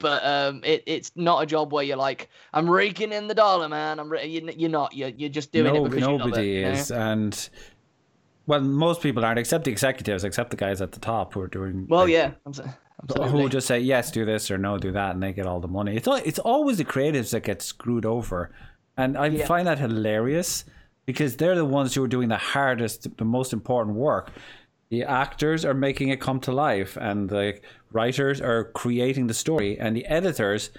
[0.00, 3.68] but um, it, it's not a job where you're like, I'm raking in the dollar,
[3.68, 4.00] man.
[4.00, 4.22] I'm ra-.
[4.22, 4.94] You're, not.
[4.94, 6.70] You're, you're just doing No- it because nobody you love it, you know?
[6.70, 7.50] is, and
[8.46, 11.46] well, most people aren't, except the executives, except the guys at the top who are
[11.46, 11.86] doing.
[11.88, 12.32] Well, like, yeah,
[13.18, 15.46] I'm, who will just say yes, do this or no, do that, and they get
[15.46, 15.96] all the money.
[15.96, 18.50] It's al- it's always the creatives that get screwed over,
[18.96, 19.46] and I Yeah.
[19.46, 20.64] find that hilarious
[21.06, 24.30] because they're the ones who are doing the hardest, the most important work.
[24.90, 27.58] The actors are making it come to life, and the
[27.92, 30.70] writers are creating the story, and the editors.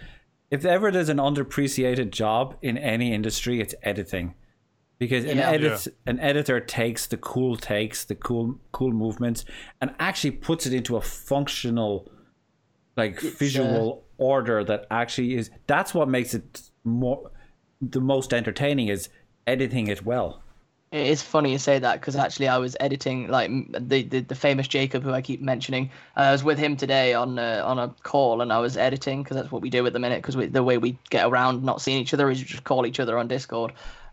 [0.50, 4.34] If ever there's an underappreciated job in any industry, it's editing
[5.02, 5.52] because an Yeah.
[5.56, 9.40] edit an editor takes the cool takes the cool cool movements
[9.82, 11.94] and actually puts it into a functional
[12.96, 17.20] like visual order that actually is that's what makes it more
[17.96, 19.10] the most entertaining is
[19.48, 20.30] editing it well
[20.92, 23.50] It is funny you say that because actually I was editing like
[23.92, 25.86] the, the the famous Jacob who I keep mentioning.
[26.18, 29.24] Uh, I was with him today on uh, on a call and I was editing
[29.24, 31.82] because that's what we do at the minute because the way we get around not
[31.82, 33.72] seeing each other is just call each other on Discord.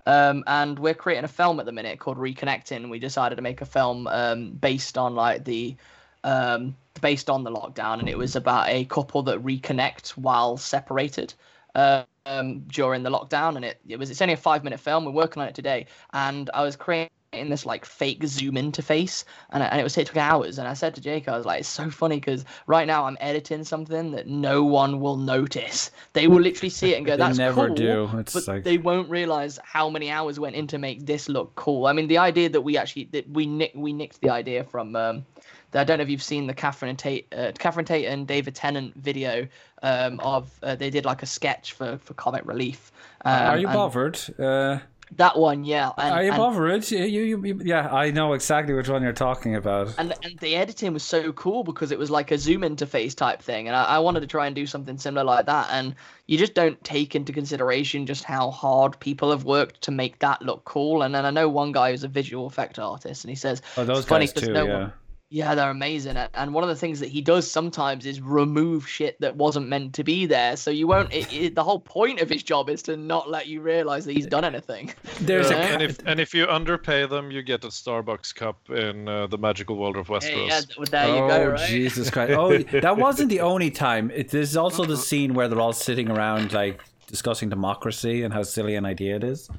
[0.09, 2.89] Um, and we're creating a film at the minute called Reconnecting.
[2.89, 5.77] We decided to make a film um, based on like the
[6.25, 11.35] um, based on the lockdown, and it was about a couple that reconnect while separated
[11.75, 13.57] um, during the lockdown.
[13.57, 15.05] And it, it was it's only a five minute film.
[15.05, 19.63] We're working on it today, and I was creating this like fake zoom interface, and,
[19.63, 20.59] and it was it took hours.
[20.59, 23.17] And I said to Jake, I was like, it's so funny because right now I'm
[23.21, 25.91] editing something that no one will notice.
[26.15, 28.11] They will literally see it and go, "That's never cool," do.
[28.15, 31.55] It's but like- they won't realize how many hours went in to make this look
[31.55, 31.87] cool.
[31.87, 34.97] I mean, the idea that we actually that we nick we nicked the idea from.
[34.97, 35.27] Um,
[35.75, 38.55] I don't know if you've seen the Catherine and Tate, uh, Catherine Tate and David
[38.55, 39.47] Tennant video
[39.83, 42.91] um, of uh, they did like a sketch for for Comic Relief.
[43.27, 44.79] Um, are you and bothered uh,
[45.17, 45.91] That one, yeah.
[45.97, 49.13] And, are you and, bothered you, you, you yeah i know exactly which one you're
[49.13, 52.63] talking about and and the editing was so cool because it was like a zoom
[52.63, 55.69] interface type thing and I, I wanted to try and do something similar like that
[55.71, 55.95] and
[56.27, 60.43] you just don't take into consideration just how hard people have worked to make that
[60.43, 63.37] look cool and then i know one guy who's a visual effect artist and he
[63.37, 64.93] says oh those it's funny guys 'cause too no yeah one-
[65.31, 69.21] yeah they're amazing and one of the things that he does sometimes is remove shit
[69.21, 72.31] that wasn't meant to be there so you won't it, it, the whole point of
[72.31, 75.57] his job is to not let you realize that he's done anything there's Yeah.
[75.57, 79.27] a and if and if you underpay them, you get a Starbucks cup in uh,
[79.27, 80.49] the magical world of Westeros.
[80.49, 82.33] yeah, well, there you oh, go right Jesus Christ.
[82.39, 84.11] Oh, that wasn't the only time.
[84.15, 88.43] It, there's also the scene where they're all sitting around, like, discussing democracy and how
[88.43, 89.51] silly an idea it is.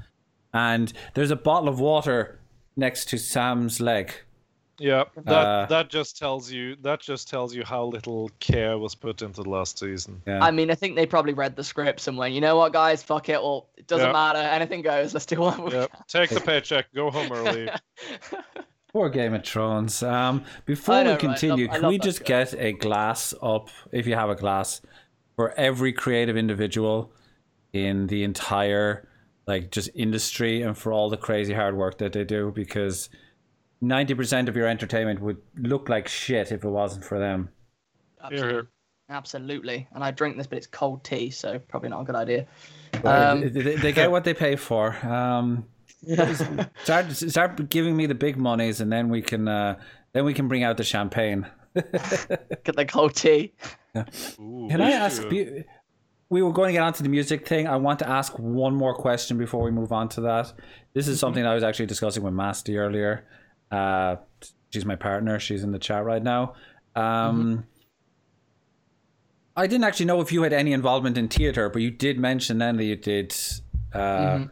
[0.54, 2.40] And there's a bottle of water
[2.76, 4.14] next to Sam's leg.
[4.80, 8.96] Yeah, that Uh, that just tells you that just tells you how little care was
[8.96, 10.22] put into the last season.
[10.26, 10.44] Yeah.
[10.44, 13.04] I mean, I think they probably read the scripts and went, you know what, guys,
[13.04, 13.42] fuck it.
[13.42, 14.14] Well, it doesn't Yeah.
[14.14, 14.40] matter.
[14.40, 15.14] Anything goes.
[15.14, 17.70] Let's do what we Yeah, take the paycheck, go home early.
[18.94, 20.02] Poor Game of Thrones.
[20.02, 21.20] Um, before know, we right?
[21.20, 22.24] Continue, love- can we just show.
[22.26, 24.82] get a glass up, if you have a glass,
[25.36, 27.14] for every creative individual
[27.74, 29.08] in the entire
[29.46, 33.10] like just industry and for all the crazy hard work that they do because
[33.84, 37.50] 90% of your entertainment would look like shit if it wasn't for them.
[38.30, 38.68] Here, here.
[39.10, 39.88] Absolutely.
[39.94, 42.46] And I drink this, but it's cold tea, so probably not a good idea.
[43.04, 44.96] Um, they, they- they get what they pay for.
[45.06, 45.66] Um,
[46.84, 49.78] start start giving me the big monies and then we can uh,
[50.14, 51.46] then we can bring out the champagne.
[51.76, 53.54] Get the cold tea.
[54.40, 55.64] Ooh, Can I ask you?
[56.30, 57.68] we were going to get onto the music thing.
[57.68, 60.52] I want to ask one more question before we move on to that.
[60.94, 63.26] This is something I was actually discussing with Masty earlier.
[63.72, 64.18] Uh,
[64.72, 65.40] she's my partner.
[65.40, 66.54] She's in the chat right now.
[66.96, 67.66] Um,
[69.56, 72.58] I didn't actually know if you had any involvement in theater, but you did mention
[72.60, 73.36] then that you did
[73.94, 74.46] uh,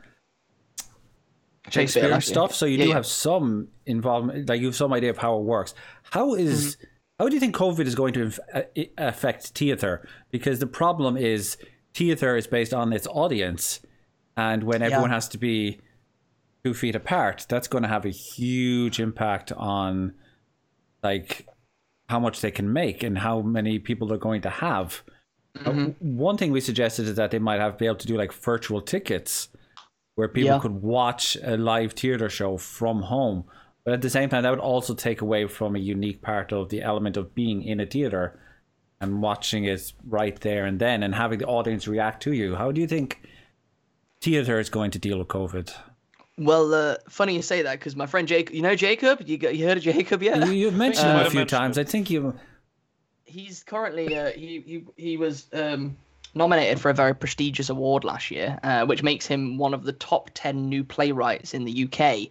[1.69, 2.33] Shakespeare actually.
[2.33, 2.53] stuff.
[2.53, 2.95] So you Yeah, do yeah.
[2.95, 5.73] have some involvement, like you have some idea of how it works.
[6.03, 6.85] How is- Mm-hmm.
[7.19, 8.61] how do you think COVID is going to inf- uh,
[8.97, 10.07] affect theater?
[10.31, 11.57] Because the problem is
[11.93, 13.81] theater is based on its audience,
[14.35, 15.79] and when everyone has to be
[16.63, 20.13] two feet apart, that's going to have a huge impact on
[21.03, 21.47] like
[22.09, 25.03] how much they can make and how many people they're going to have.
[25.65, 26.17] Uh, Mm-hmm.
[26.17, 28.79] one thing we suggested is that they might have be able to do like virtual
[28.81, 29.49] tickets
[30.15, 30.59] where people Yeah.
[30.59, 33.43] could watch a live theater show from home.
[33.83, 36.69] But at the same time, that would also take away from a unique part of
[36.69, 38.39] the element of being in a theater
[38.99, 42.55] and watching it right there and then and having the audience react to you.
[42.55, 43.21] How do you think
[44.21, 45.73] theater is going to deal with COVID?
[46.37, 49.55] Well, uh, funny you say that because my friend Jacob, you know Jacob, you got,
[49.55, 50.45] you heard of Jacob yet?
[50.45, 51.77] You, you've mentioned Uh, him I a few mentioned times.
[51.77, 52.33] I think you.
[53.25, 55.97] he's currently uh, he he he was um,
[56.35, 59.93] nominated for a very prestigious award last year, uh, which makes him one of the
[59.93, 62.29] top ten new playwrights in the UK,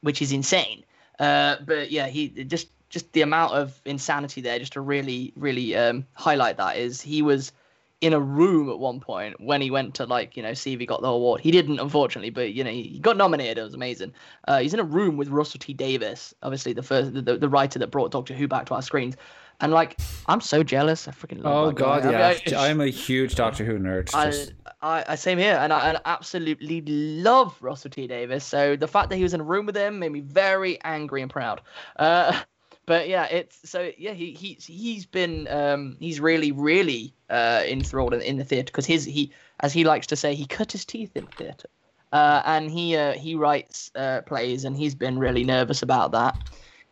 [0.00, 0.84] which is insane.
[1.20, 5.76] Uh, but yeah, he just just the amount of insanity there, just to really really
[5.76, 7.52] um, highlight that is he was
[8.00, 10.80] in a room at one point when he went to like you know see if
[10.80, 11.40] he got the award.
[11.40, 13.58] He didn't unfortunately, but you know he got nominated.
[13.58, 14.12] It was amazing.
[14.46, 17.78] Uh, he's in a room with Russell T Davies, obviously the first the, the writer
[17.78, 19.16] that brought Doctor Who back to our screens.
[19.60, 21.08] And like, I'm so jealous.
[21.08, 21.74] I freaking love Oh guy.
[21.74, 22.58] God, mean, yeah!
[22.58, 24.14] I- am a huge Doctor Who nerd.
[24.14, 28.44] I, Just, I, I same here, and I, and I absolutely love Russell T Davies.
[28.44, 31.22] So the fact that he was in a room with him made me very angry
[31.22, 31.62] and proud.
[31.96, 32.40] Uh,
[32.88, 38.14] but yeah, it's so yeah, he he's he's been um he's really really uh enthralled
[38.14, 40.86] in, in the theater because his he as he likes to say he cut his
[40.86, 41.68] teeth in theater.
[42.10, 46.34] Uh, and he uh, he writes uh, plays, and he's been really nervous about that.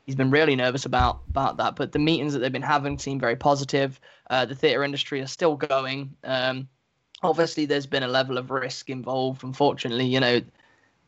[0.04, 1.76] He's been really nervous about about that.
[1.76, 3.98] But the meetings that they've been having seem very positive.
[4.28, 6.14] Uh, the theatre industry is still going.
[6.22, 6.68] Um,
[7.22, 9.42] obviously, there's been a level of risk involved.
[9.42, 10.42] Unfortunately, you know,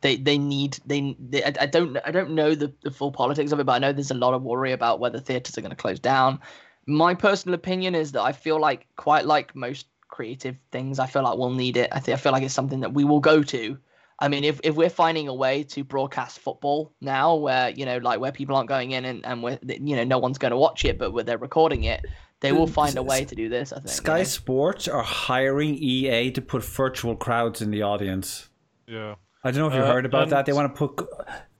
[0.01, 3.51] they they need they, they I, I don't I don't know the, the full politics
[3.51, 5.71] of it, but I know there's a lot of worry about whether theatres are going
[5.71, 6.39] to close down.
[6.85, 11.23] My personal opinion is that I feel like quite like most creative things, I feel
[11.23, 11.89] like we'll need it.
[11.91, 13.77] I think I feel like it's something that we will go to.
[14.21, 17.97] I mean, if, if we're finding a way to broadcast football now, where you know,
[17.97, 20.57] like where people aren't going in and and where you know no one's going to
[20.57, 22.05] watch it, but where they're recording it,
[22.41, 23.71] they will mm, find a way to do this.
[23.71, 23.87] I think.
[23.87, 24.23] you Sky know?
[24.25, 28.49] Sports are hiring EA to put virtual crowds in the audience.
[28.87, 29.15] Yeah.
[29.43, 30.45] I don't know if you Uh, heard about that.
[30.45, 31.07] They want to put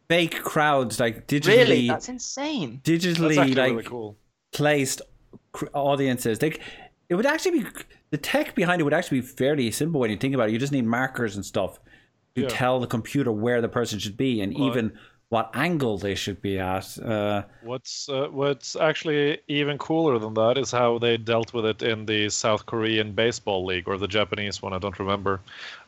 [0.09, 2.81] fake crowds, like digitally, Really, that's insane.
[2.83, 4.17] digitally, That's like really cool.
[4.51, 5.01] placed
[5.53, 6.39] cr- audiences.
[6.39, 6.57] They,
[7.09, 7.65] it would actually be
[8.11, 10.51] the tech behind it would actually be fairly simple when you think about it.
[10.51, 11.79] You just need markers and stuff
[12.35, 12.47] to Yeah.
[12.49, 14.93] tell the computer where the person should be and even
[15.29, 16.97] what angle they should be at.
[16.97, 21.83] Uh, What's uh, what's actually even cooler than that is how they dealt with it
[21.83, 24.73] in the South Korean baseball league or the Japanese one.
[24.73, 25.39] I don't remember,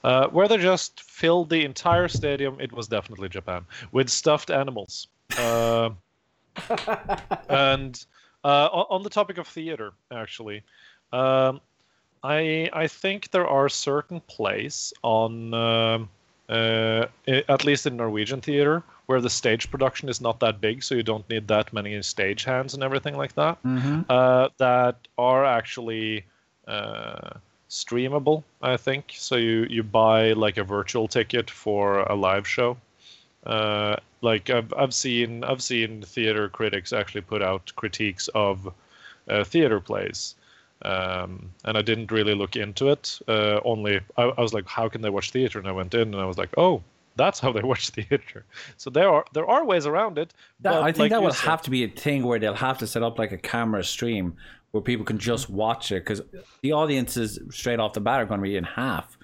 [0.04, 2.60] uh, where they just filled the entire stadium.
[2.60, 5.08] It was definitely Japan with stuffed animals.
[5.38, 5.90] Uh,
[7.50, 8.06] and
[8.44, 10.62] uh, on on the topic of theater, actually,
[11.14, 11.62] um,
[12.24, 16.08] I I think there are certain plays on.
[16.50, 20.96] Uh, at least in Norwegian theater, where the stage production is not that big, so
[20.96, 23.58] you don't need that many stage hands and everything like that.
[24.10, 26.26] Uh, that are actually
[26.68, 27.32] uh,
[27.70, 29.14] streamable, I think.
[29.16, 32.78] So you you buy like a virtual ticket for a live show.
[33.46, 38.74] Uh, like I've I've seen I've seen theater critics actually put out critiques of
[39.30, 40.36] uh, theater plays.
[40.84, 43.20] Um, and I didn't really look into it.
[43.28, 45.60] Uh, only I, I was like, how can they watch theater?
[45.60, 46.82] And I went in and I was like, oh,
[47.16, 48.46] that's how they watch theater.
[48.78, 50.34] So there are there are ways around it.
[50.62, 52.54] that, but I think like that will said- have to be a thing where they'll
[52.54, 54.36] have to set up like a camera stream
[54.72, 56.22] where people can just watch it because
[56.62, 59.18] the audiences straight off the bat are going to be in half.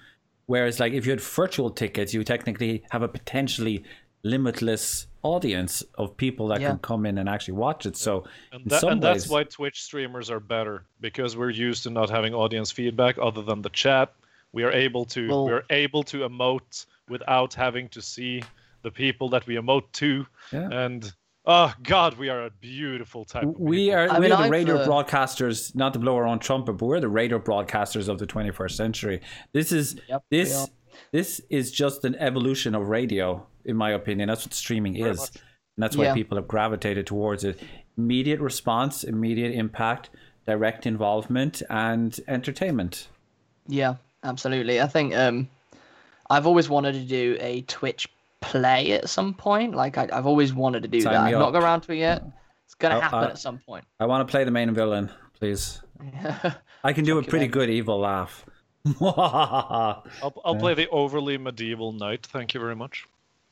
[0.46, 3.84] Whereas, like if you had virtual tickets, you technically have a potentially
[4.22, 6.68] limitless audience of people that Yeah.
[6.70, 7.96] can come in and actually watch it.
[7.96, 11.90] So, And, that, and ways, that's why Twitch streamers are better because we're used to
[11.90, 14.12] not having audience feedback other than the chat.
[14.52, 18.42] We are able to Well- we're able to emote without having to see
[18.82, 20.26] the people that we emote to.
[20.52, 20.68] Yeah.
[20.70, 21.12] And
[21.46, 23.42] oh god, we are a beautiful type.
[23.42, 23.94] Of we people.
[23.98, 26.38] are I we mean, are the I've, radio uh, broadcasters, not to blow our own
[26.38, 29.20] trumpet, but we're the radio broadcasters of the 21st century.
[29.52, 30.70] This is Yep, this
[31.12, 34.28] this is just an evolution of radio, in my opinion.
[34.28, 35.30] That's what streaming is, much.
[35.36, 36.14] and that's why Yeah.
[36.14, 37.60] people have gravitated towards it.
[37.96, 40.10] Immediate response, immediate impact,
[40.46, 43.08] direct involvement, and entertainment.
[43.66, 44.80] Yeah, absolutely.
[44.80, 45.48] I think um,
[46.30, 48.08] I've always wanted to do a Twitch
[48.40, 49.74] play at some point.
[49.74, 51.20] Like I, have always wanted to do Sign that.
[51.24, 52.24] I've not got around to it yet.
[52.64, 53.84] It's gonna happen I'll- at some point.
[54.00, 55.82] I want to play the main villain, please.
[56.84, 58.46] I can do a pretty good evil laugh.
[59.00, 60.04] I'll,
[60.44, 62.24] I'll play the overly medieval knight.
[62.26, 63.06] Thank you very much.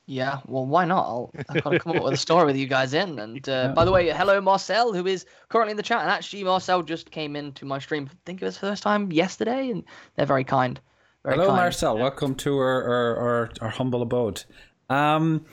[0.07, 1.05] Yeah, well, why not?
[1.05, 3.19] I'll, I've got to come up with a story with you guys in.
[3.19, 6.01] And uh, by the way, hello Marcel, who is currently in the chat.
[6.01, 8.09] And actually, Marcel just came into my stream.
[8.11, 9.83] I think it was the first time yesterday, and
[10.15, 10.81] they're very kind.
[11.25, 11.57] Very Hello, kind.
[11.57, 11.99] Marcel.
[11.99, 14.45] Welcome to our, our, our, our humble abode.
[14.89, 15.45] Um,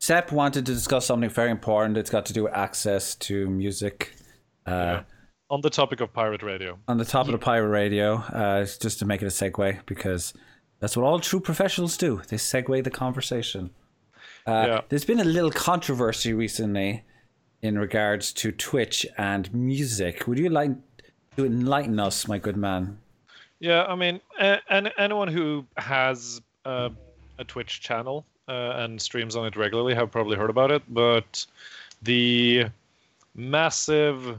[0.00, 1.96] Sepp wanted to discuss something very important.
[1.96, 4.16] It's got to do with access to music.
[4.66, 5.02] Uh,
[5.48, 6.76] On the topic of pirate radio.
[6.88, 10.34] On the top of pirate radio, uh, just to make it a segue because
[10.80, 12.20] that's what all true professionals do.
[12.28, 13.70] They segue the conversation.
[14.46, 14.80] Uh, Yeah.
[14.88, 17.04] There's been a little controversy recently
[17.62, 20.26] in regards to Twitch and music.
[20.26, 20.72] Would you like
[21.36, 22.98] to enlighten us, my good man?
[23.60, 26.90] Yeah, I mean, and anyone who has uh,
[27.38, 30.82] a Twitch channel uh, and streams on it regularly have probably heard about it.
[30.88, 31.46] But
[32.02, 32.66] the
[33.34, 34.38] massive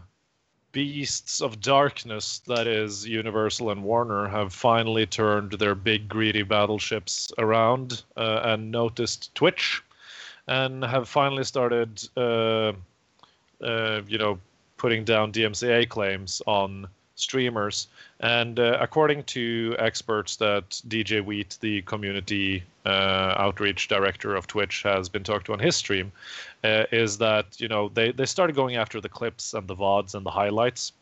[0.75, 7.31] beasts of darkness that is Universal and Warner have finally turned their big greedy battleships
[7.37, 9.81] around uh, and noticed Twitch,
[10.47, 12.73] and have finally started, uh,
[13.63, 14.37] uh, you know,
[14.75, 17.87] putting down DMCA claims on streamers.
[18.19, 24.83] And uh, according to experts that DJ Wheat, the community uh, outreach director of Twitch,
[24.83, 26.11] has been talked to on his stream,
[26.63, 30.13] uh, is that you know they they started going after the clips and the vods
[30.13, 30.93] and the highlights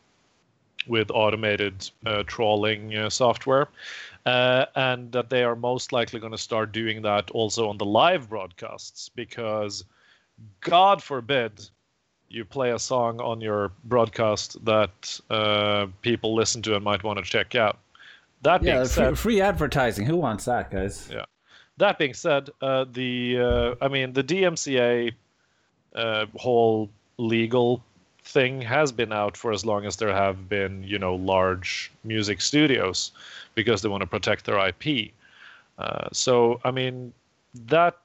[0.88, 3.68] with automated uh, trawling uh, software,
[4.26, 7.86] uh, and that they are most likely going to start doing that also on the
[7.86, 9.86] live broadcasts because,
[10.62, 11.70] God forbid,
[12.34, 17.20] you play a song on your broadcast that uh, people listen to and might want
[17.20, 17.78] to check out.
[18.42, 20.06] That being Yeah, said, free, free advertising.
[20.06, 21.10] Who wants that, guys?
[21.12, 21.26] Yeah.
[21.78, 25.14] that being said, uh, the uh, I mean the DMCA
[25.96, 27.84] uh, whole legal
[28.24, 32.42] thing has been out for as long as there have been you know large music
[32.42, 33.12] studios
[33.54, 35.12] because they want to protect their IP.
[35.78, 37.14] Uh, so I mean
[37.68, 37.98] that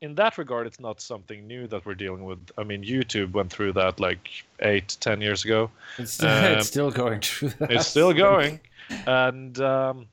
[0.00, 2.38] in that regard it's not something new that we're dealing with.
[2.56, 4.28] I mean YouTube went through that like
[4.60, 5.70] eight ten years ago.
[5.98, 7.70] It's, Um, it's still going through that.
[7.72, 8.60] It's still going,
[9.06, 10.06] and um,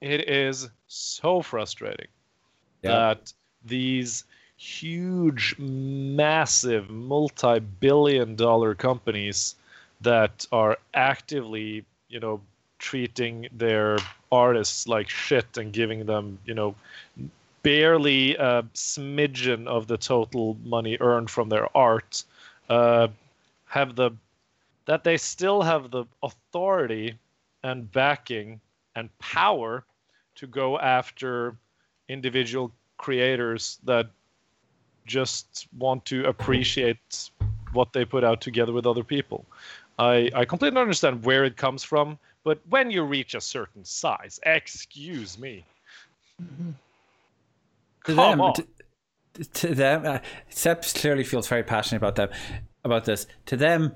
[0.00, 2.08] it is so frustrating
[2.82, 2.90] Yeah.
[2.90, 3.32] that
[3.64, 4.24] these
[4.56, 9.54] huge, massive, multi-billion-dollar companies
[10.00, 12.40] that are actively, you know,
[12.78, 13.98] treating their
[14.32, 16.74] artists like shit and giving them, you know,
[17.62, 22.24] barely a smidgen of the total money earned from their art,
[22.68, 23.08] uh,
[23.66, 24.10] have the
[24.86, 27.14] that they still have the authority
[27.62, 28.58] and backing
[28.96, 29.84] and power
[30.34, 31.54] to go after
[32.08, 34.06] individual creators that
[35.06, 37.30] just want to appreciate
[37.72, 39.44] what they put out together with other people.
[39.98, 44.40] I, I completely understand where it comes from, but when you reach a certain size,
[44.44, 45.64] excuse me.
[48.08, 48.54] To Come them, on.
[48.54, 52.30] to, to them, uh, Sepp clearly feels very passionate about them,
[52.84, 53.26] about this.
[53.46, 53.92] To them,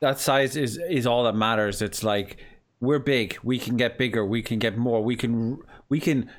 [0.00, 1.82] that size is is all that matters.
[1.82, 2.38] It's like
[2.80, 5.58] we're big, we can get bigger, we can get more, we can
[5.88, 6.30] we can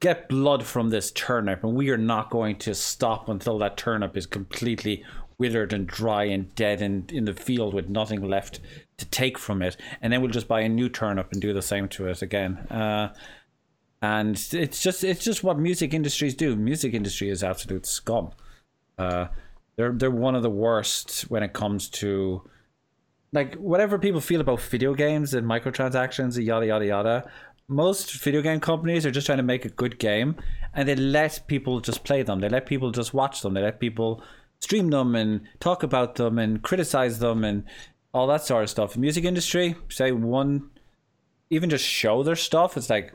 [0.00, 4.16] get blood from this turnip, and we are not going to stop until that turnip
[4.16, 5.04] is completely
[5.38, 8.60] withered and dry and dead and in the field with nothing left
[8.98, 9.76] to take from it.
[10.02, 12.58] And then we'll just buy a new turnip and do the same to it again.
[12.70, 13.14] Uh,
[14.02, 16.56] and it's just it's just what music industries do.
[16.56, 18.30] Music industry is absolute scum.
[18.98, 19.26] Uh,
[19.76, 22.42] they're they're one of the worst when it comes to
[23.32, 27.30] like whatever people feel about video games and microtransactions and yada yada yada.
[27.68, 30.34] Most video game companies are just trying to make a good game,
[30.74, 32.40] and they let people just play them.
[32.40, 33.54] They let people just watch them.
[33.54, 34.24] They let people
[34.60, 37.64] stream them and talk about them and criticize them and
[38.12, 38.96] all that sort of stuff.
[38.96, 40.68] Music industry, say one,
[41.48, 42.76] even just show their stuff.
[42.76, 43.14] It's like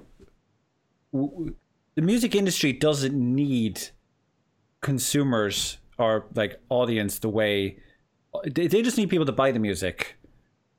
[1.95, 3.81] the music industry doesn't need
[4.81, 7.77] consumers or like audience the way
[8.51, 10.17] they, they just need people to buy the music.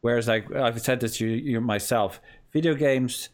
[0.03, 2.20] Whereas like i've said this to you, you myself
[2.53, 3.30] video games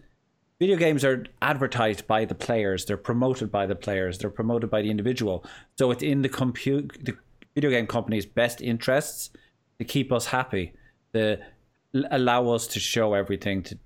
[0.58, 2.84] video games are advertised by the players.
[2.84, 4.18] They're promoted by the players.
[4.18, 5.44] They're promoted by the individual.
[5.76, 7.16] So it's in the compute the
[7.54, 9.30] video game company's best interests
[9.78, 10.72] to keep us happy
[11.14, 11.38] to
[12.10, 13.78] allow us to show everything to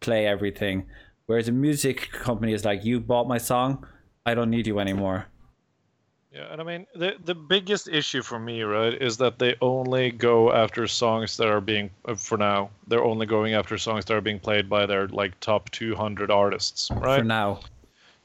[0.00, 0.86] play everything
[1.30, 3.86] whereas a music company is like you bought my song
[4.26, 5.26] i don't need you anymore
[6.32, 10.12] Yeah, and I mean the the biggest issue for me, right, is that they only
[10.12, 12.70] go after songs that are being uh, for now.
[12.86, 16.88] They're only going after songs that are being played by their like top 200 artists,
[16.92, 17.18] right?
[17.18, 17.60] For now.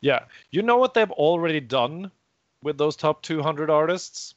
[0.02, 0.22] Yeah.
[0.52, 2.12] You know what they've already done
[2.62, 4.36] with those top 200 artists?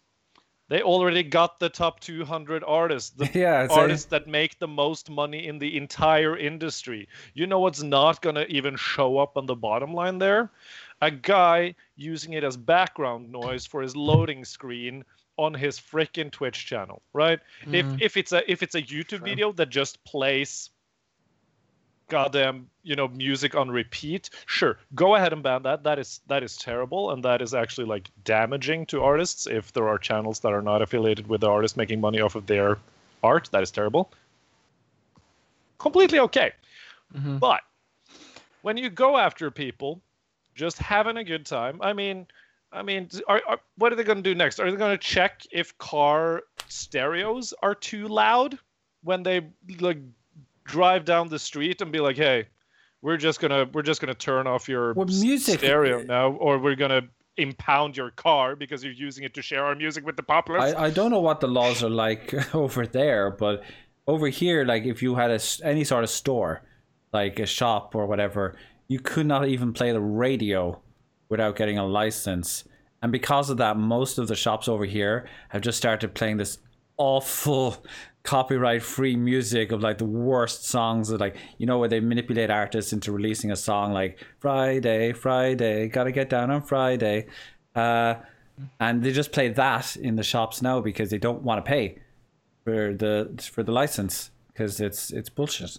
[0.68, 5.46] They already got the top 200 artists, the Yeah, artists that make the most money
[5.46, 7.08] in the entire industry.
[7.34, 10.50] You know what's not going to even show up on the bottom line there?
[11.00, 15.04] A guy using it as background noise for his loading screen
[15.38, 17.38] on his freaking Twitch channel, right?
[17.62, 17.96] If mm-hmm.
[18.00, 20.70] if it's a if it's a YouTube video that just plays
[22.08, 25.82] goddamn you know music on repeat sure go ahead and ban that.
[25.84, 29.88] That is that is terrible and that is actually like damaging to artists if there
[29.88, 32.78] are channels that are not affiliated with the artist making money off of their
[33.22, 33.48] art.
[33.52, 34.10] That is terrible.
[35.78, 36.52] Completely okay.
[37.16, 37.40] Mhm.
[37.40, 37.62] but
[38.62, 40.02] when you go after people
[40.54, 42.26] just having a good time i mean
[42.70, 44.60] i mean are, are, what are they going to do next?
[44.60, 48.58] Are they going to check if car stereos are too loud
[49.02, 49.48] when they
[49.80, 49.98] like
[50.68, 52.46] drive down the street and be like hey
[53.02, 56.76] we're just gonna we're just gonna turn off your Well, music- stereo now or we're
[56.76, 57.02] gonna
[57.36, 60.86] impound your car because you're using it to share our music with the populace I,
[60.86, 63.62] I don't know what the laws are like over there, but
[64.08, 66.62] over here, like if you had a any sort of store,
[67.12, 68.56] like a shop or whatever,
[68.88, 70.80] you could not even play the radio
[71.28, 72.64] without getting a license.
[73.02, 76.58] And because of that, most of the shops over here have just started playing this
[76.98, 77.82] awful
[78.24, 82.50] copyright free music of like the worst songs of like you know where they manipulate
[82.50, 87.26] artists into releasing a song like Friday, Friday, gotta get down on Friday.
[87.74, 88.16] Uh
[88.80, 91.98] and they just play that in the shops now because they don't want to pay
[92.64, 95.78] for the for the license because it's it's bullshit.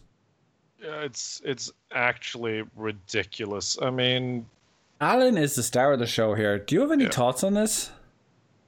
[0.82, 4.46] Yeah, it's it's actually ridiculous i mean
[5.02, 6.60] Allan is the star of the show here.
[6.60, 7.10] Do you have any Yeah.
[7.12, 7.90] thoughts on this?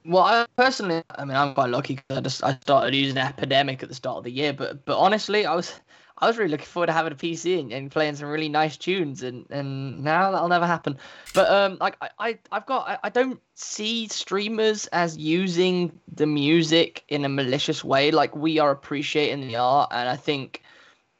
[0.03, 3.83] Well, I personally, I mean, I'm quite lucky because I just I started using Epidemic
[3.83, 4.53] at the start of the year.
[4.53, 5.73] But but honestly, I was
[6.17, 8.77] I was really looking forward to having a PC and, and playing some really nice
[8.77, 9.21] tunes.
[9.21, 10.97] And and now that'll never happen.
[11.33, 16.25] But um, like I, I I've got I, I don't see streamers as using the
[16.25, 18.11] music in a malicious way.
[18.11, 20.63] Like we are appreciating the art, and I think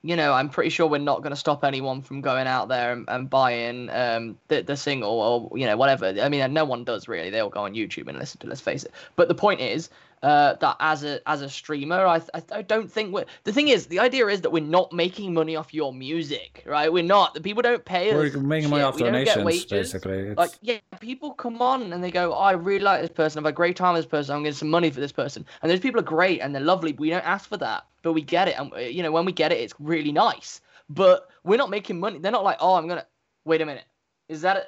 [0.04, 2.92] you know, I'm pretty sure we're not going to stop anyone from going out there
[2.92, 6.08] and, and buying um, the, the single or, you know, whatever.
[6.08, 7.30] I mean, no one does really.
[7.30, 8.92] They all go on YouTube and listen to, let's face it.
[9.16, 9.90] But the point is
[10.24, 13.26] uh, that as a as a streamer, I, I, I don't think we're.
[13.44, 16.92] The thing is, the idea is that we're not making money off your music, right?
[16.94, 17.34] We're not.
[17.34, 18.34] The people don't pay us.
[18.36, 20.20] We're making money off We don't get donations, basically.
[20.30, 23.40] It's, Like, yeah, people come on and they go, oh, I really like this person.
[23.40, 24.36] I've had a great time with this person.
[24.36, 25.46] I'm getting some money for this person.
[25.62, 26.92] And those people are great and they're lovely.
[26.92, 28.60] But we don't ask for that, but we get it.
[28.60, 30.62] And, uh, you know, when we get it, it's really nice.
[30.90, 32.20] But we're not making money.
[32.20, 33.06] They're not like, oh, I'm to,
[33.46, 33.86] wait a minute.
[34.30, 34.68] Is that it?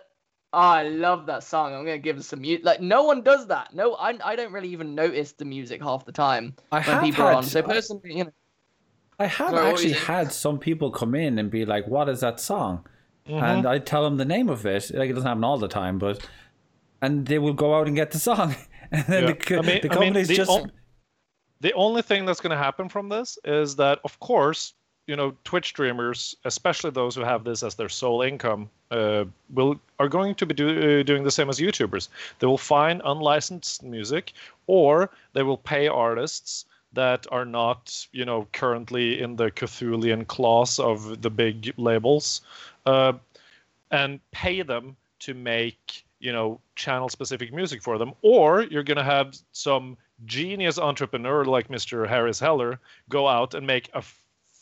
[0.53, 1.73] Oh, I love that song.
[1.73, 2.63] I'm going to give it some music.
[2.63, 3.73] Like, no one does that.
[3.73, 7.03] No, I, I don't really even notice the music half the time I when have
[7.03, 7.43] people are on.
[7.43, 8.31] So, personally, you know,
[9.17, 11.87] I have Sorry, what were you actually had some people come in and be like,
[11.87, 12.85] "What is that song?"
[13.27, 13.43] Mm-hmm.
[13.43, 14.91] And I tell them the name of it.
[14.93, 16.27] Like it doesn't happen all the time, but
[17.01, 18.55] and they will go out and get the song,
[18.91, 19.27] and then Yeah.
[19.29, 20.71] the, co- I mean- the I mean, company's the just on-
[21.61, 24.73] the only thing that's going to happen from this is that of course
[25.07, 29.79] you know twitch streamers especially those who have this as their sole income uh, will
[29.99, 32.09] are going to be do, uh, doing the same as youtubers.
[32.39, 34.33] They will find unlicensed music
[34.67, 40.79] or they will pay artists that are not you know currently in the cthulian class
[40.79, 42.41] of the big labels
[42.85, 43.13] uh,
[43.89, 48.13] and pay them to make you know channel specific music for them.
[48.21, 52.79] Or you're going to have some genius entrepreneur like mr harris heller
[53.09, 54.01] go out and make a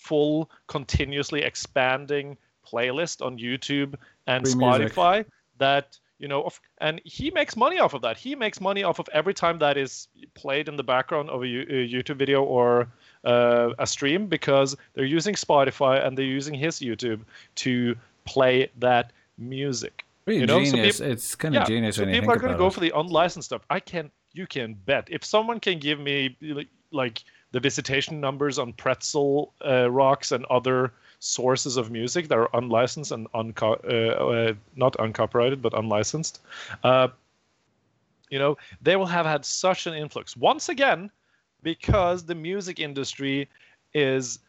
[0.02, 3.96] full continuously expanding playlist on youtube
[4.28, 4.94] and Free music.
[4.94, 5.26] spotify
[5.58, 9.00] that you know of, and he makes money off of that he makes money off
[9.00, 12.88] of every time that is played in the background of a, youtube video or
[13.26, 17.22] uh, a stream because they're using spotify and they're using his youtube
[17.56, 17.96] to
[18.26, 21.00] play that music pretty you know, so genius.
[21.00, 22.74] it's kind of yeah, genius so when you people are going to go it.
[22.74, 23.62] for the unlicensed stuff.
[23.70, 25.08] I can, you can bet.
[25.10, 26.38] If someone can give me
[26.92, 32.50] like the visitation numbers on Pretzel uh, Rocks and other sources of music that are
[32.54, 36.42] unlicensed and unco- uh, uh, not uncopyrighted but unlicensed,
[36.84, 37.10] uh,
[38.30, 40.36] you know, they will have had such an influx.
[40.36, 41.12] Once again
[41.64, 43.48] because the music industry
[43.94, 44.40] is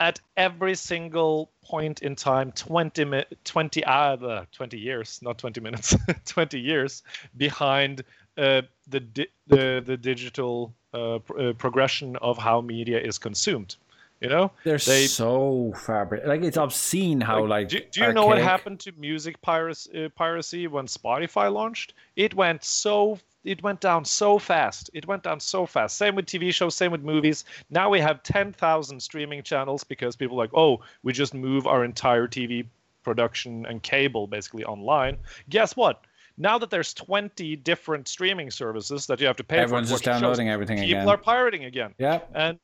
[0.00, 5.94] at every single point in time 20 mi- 20 uh, 20 years not 20 minutes
[6.24, 7.02] 20 years
[7.36, 8.02] behind
[8.38, 13.76] uh, the, di- the the digital uh, pr- uh, progression of how media is consumed
[14.20, 17.68] You know, They're They- so fabric like it's obscene how like.
[17.68, 21.94] do, do you know what happened to music piracy, uh, piracy when Spotify launched?
[22.16, 24.90] It went so it went down so fast.
[24.92, 25.96] It went down so fast.
[25.96, 27.46] Same with TV shows, same with movies.
[27.70, 31.82] Now we have 10,000 streaming channels because people are like, "Oh, we just move our
[31.82, 32.66] entire TV
[33.02, 35.16] production and cable basically online."
[35.48, 36.04] Guess what?
[36.40, 40.00] Now that there's 20 different streaming services that you have to pay Everyone's for, to
[40.00, 41.08] just watch shows, downloading everything people again.
[41.08, 42.58] are pirating again Yeah, and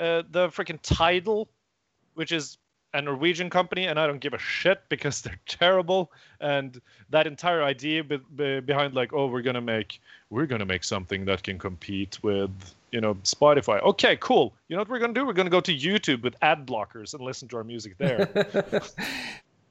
[0.00, 1.46] uh, the freaking Tidal,
[2.14, 2.56] which is
[2.94, 6.10] a Norwegian company, and I don't give a shit because they're terrible.
[6.40, 10.00] And that entire idea be- be- behind like, oh, we're gonna make
[10.30, 12.50] we're gonna make something that can compete with
[12.92, 13.82] you know Spotify.
[13.82, 14.54] Okay, cool.
[14.68, 15.26] You know what we're gonna do?
[15.26, 18.26] We're gonna go to YouTube with ad blockers and listen to our music there.
[18.34, 18.94] it's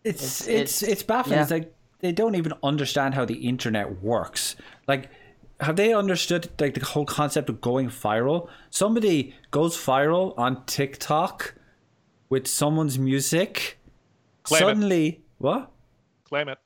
[0.04, 1.38] It's- it's it's, it's- baffling.
[1.38, 1.42] yeah.
[1.42, 4.56] It's like they don't even understand how the internet works.
[4.88, 5.10] Like,
[5.60, 8.48] have they understood like the whole concept of going viral?
[8.70, 11.56] Somebody goes viral on TikTok
[12.30, 13.80] with someone's music.
[14.44, 14.66] Claim it.
[14.66, 15.72] suddenly, what?
[16.26, 16.60] Claim it.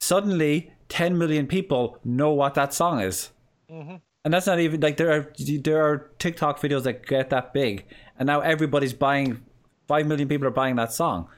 [0.00, 3.30] Suddenly, ten million people know what that song is.
[3.70, 3.96] Mm-hmm.
[4.24, 7.86] And that's not even like there are there are TikTok videos that get that big,
[8.18, 9.44] and now everybody's buying.
[9.88, 11.28] Five million people are buying that song.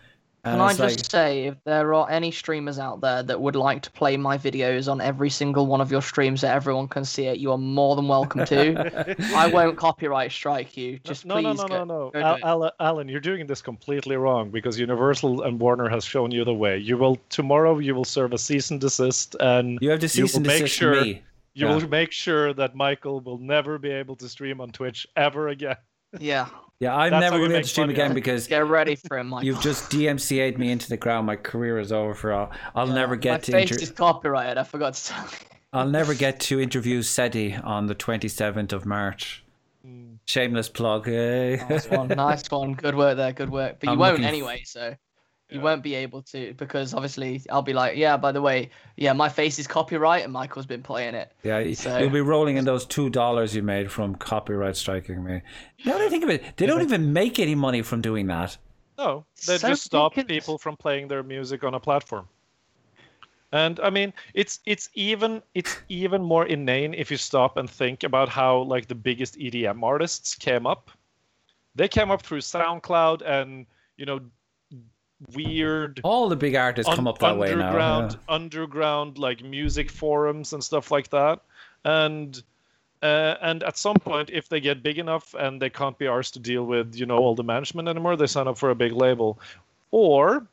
[0.43, 3.57] And Can I just like- say, if there are any streamers out there that would
[3.57, 7.05] like to play my videos on every single one of your streams that everyone can
[7.05, 9.17] see it, you are more than welcome to.
[9.37, 10.99] I won't copyright strike you.
[11.05, 13.61] Just no, please no, no, go, no, no, go Al- Al- Allan, you're doing this
[13.61, 16.79] completely wrong because Universal and Warner has shown you the way.
[16.79, 17.79] You will tomorrow.
[17.79, 20.61] You will serve a cease and desist, and You have to cease will and make
[20.63, 21.23] desist sure me.
[21.53, 21.75] you Yeah.
[21.75, 25.77] will make sure that Michael will never be able to stream on Twitch ever again.
[26.19, 26.49] Yeah,
[26.81, 29.19] Yeah, I'm That's never how you going to make stream again because get ready for
[29.19, 29.45] it, Michael.
[29.47, 31.27] you've just DMCA'd me into the ground.
[31.27, 32.51] My career is over for all.
[32.75, 34.57] I'll never My get to face inter- is copyrighted.
[34.57, 35.31] I forgot to tell you.
[35.75, 39.45] I'll never get to interview Seti on the 27th of March.
[39.85, 40.15] Hmm.
[40.25, 41.07] Shameless plug.
[41.07, 41.57] eh?
[41.69, 42.73] Nice one, nice one.
[42.73, 43.77] Good work there, good work.
[43.81, 44.95] But you I'm won't looking anyway, so
[45.51, 45.65] you Yeah.
[45.65, 49.29] won't be able to because obviously I'll be like, yeah, by the way, yeah, my
[49.29, 51.33] face is copyright and Michael's been playing it.
[51.43, 55.43] Yeah, So- you'll be rolling in those two dollars you made from copyright striking me.
[55.85, 58.57] Now that I think of it, they don't even make any money from doing that.
[58.99, 60.45] No, they So just stop ridiculous.
[60.45, 62.29] people from playing their music on a platform.
[63.53, 68.05] And I mean, it's it's even it's even more inane if you stop and think
[68.05, 70.91] about how like the biggest EDM artists came up.
[71.75, 74.21] They came up through SoundCloud and you know
[75.35, 77.67] weird All the big artists come up that way now.
[77.67, 78.35] underground yeah.
[78.35, 81.41] underground like music forums and stuff like that
[81.85, 82.43] and
[83.03, 86.33] uh, and at some point if they get big enough and they can't be arsed
[86.33, 88.93] to deal with you know all the management anymore they sign up for a big
[88.93, 89.39] label
[89.91, 90.47] or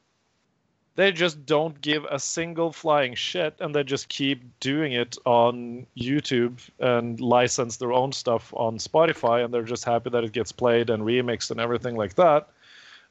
[0.95, 5.85] they just don't give a single flying shit and they just keep doing it on
[5.95, 10.51] YouTube and license their own stuff on Spotify and they're just happy that it gets
[10.51, 12.49] played and remixed and everything like that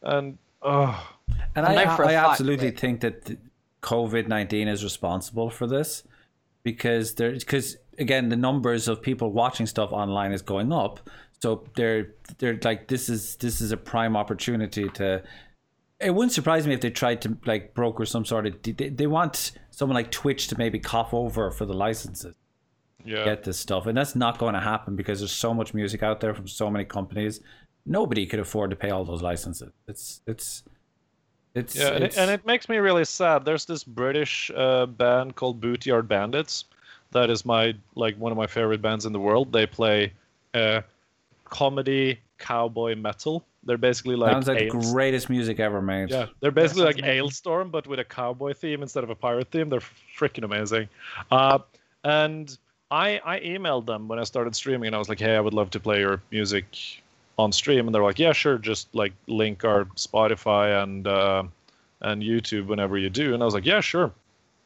[0.03, 1.16] and oh
[1.55, 3.39] And I I, know for a I fact absolutely that- think that
[3.83, 6.03] COVID nineteen is responsible for this
[6.63, 11.01] because there because again the numbers of people watching stuff online is going up.
[11.43, 15.23] So they're they're like this is this is a prime opportunity to.
[15.99, 18.61] It wouldn't surprise me if they tried to like broker some sort of.
[18.63, 22.35] They, they want someone like Twitch to maybe cough over for the licenses
[23.05, 26.03] yeah get this stuff, and that's not going to happen because there's so much music
[26.03, 27.41] out there from so many companies.
[27.87, 29.73] Nobody could afford to pay all those licenses.
[29.87, 30.65] It's it's
[31.57, 33.45] it's Yeah, and it, and it makes me really sad.
[33.45, 36.65] There's this British uh, band called Bootyard Bandits.
[37.13, 39.53] That is my like one of my favorite bands in the world.
[39.53, 40.13] They play
[40.55, 40.83] uh,
[41.45, 43.45] comedy cowboy metal.
[43.65, 46.11] They're basically like sounds like Ails- greatest music ever made.
[46.11, 47.27] yeah, they're basically like amazing.
[47.27, 49.69] Alestorm, but with a cowboy theme instead of a pirate theme.
[49.69, 49.81] They're
[50.17, 50.89] freaking amazing.
[51.31, 51.59] Uh,
[52.05, 52.57] and
[52.91, 55.55] I I emailed them when I started streaming, and I was like, hey, I would
[55.55, 57.03] love to play your music
[57.39, 61.45] on stream, and they're like, yeah, sure, just like link our Spotify and uh,
[62.01, 63.35] and YouTube whenever you do.
[63.35, 64.13] And I was like, yeah, sure,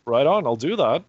[0.05, 1.03] right on, I'll do that.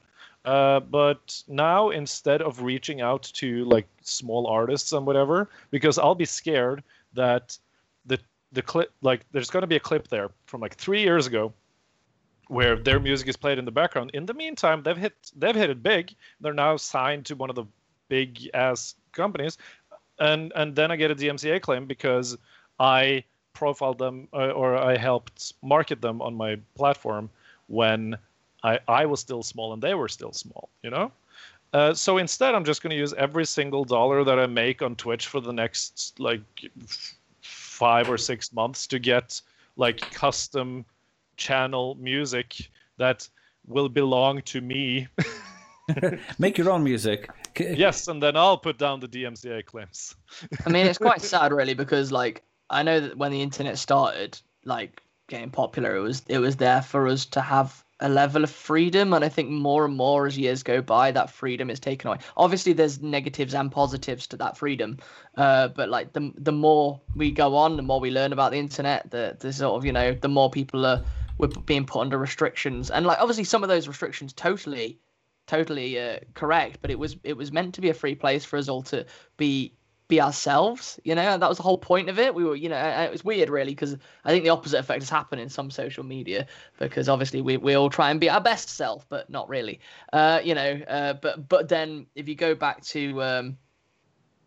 [0.43, 6.15] Uh, but now instead of reaching out to like small artists and whatever, because I'll
[6.15, 6.83] be scared
[7.13, 7.57] that
[8.05, 8.19] the
[8.51, 11.53] the clip like there's going to be a clip there from like three years ago
[12.47, 14.11] where their music is played in the background.
[14.13, 16.13] In the meantime, they've hit they've hit it big.
[16.39, 17.65] They're now signed to one of the
[18.09, 19.57] big ass companies,
[20.21, 22.37] and and then I get a DMCA claim because
[22.79, 27.29] I profiled them uh, or I helped market them on my platform
[27.67, 28.17] when
[28.63, 30.69] I I was still small and they were still small.
[30.83, 31.11] You know.
[31.73, 34.95] Uh, so instead, I'm just going to use every single dollar that I make on
[34.95, 36.41] Twitch for the next like
[36.83, 39.41] f- five or six months to get
[39.77, 40.85] like custom
[41.37, 43.27] channel music that
[43.67, 45.07] will belong to me.
[46.39, 47.29] Make your own music.
[47.59, 50.15] Yes, and then I'll put down the DMCA claims.
[50.65, 54.39] I mean, it's quite sad, really, because like I know that when the internet started,
[54.63, 58.49] like getting popular, it was it was there for us to have a level of
[58.49, 62.07] freedom, and I think more and more as years go by, that freedom is taken
[62.07, 62.19] away.
[62.37, 64.97] Obviously, there's negatives and positives to that freedom,
[65.35, 68.59] uh, but like the the more we go on, the more we learn about the
[68.59, 71.03] internet, the the sort of you know the more people are
[71.37, 74.99] we're being put under restrictions, and like obviously some of those restrictions totally
[75.51, 78.57] totally uh, correct, but it was it was meant to be a free place for
[78.57, 79.73] us all to be
[80.07, 80.97] be ourselves.
[81.03, 82.33] You know, that was the whole point of it.
[82.33, 85.09] We were, you know, it was weird really because I think the opposite effect has
[85.09, 86.47] happened in some social media
[86.79, 89.81] because obviously we we all try and be our best self, but not really.
[90.13, 93.57] Uh, you know, uh, but but then if you go back to um,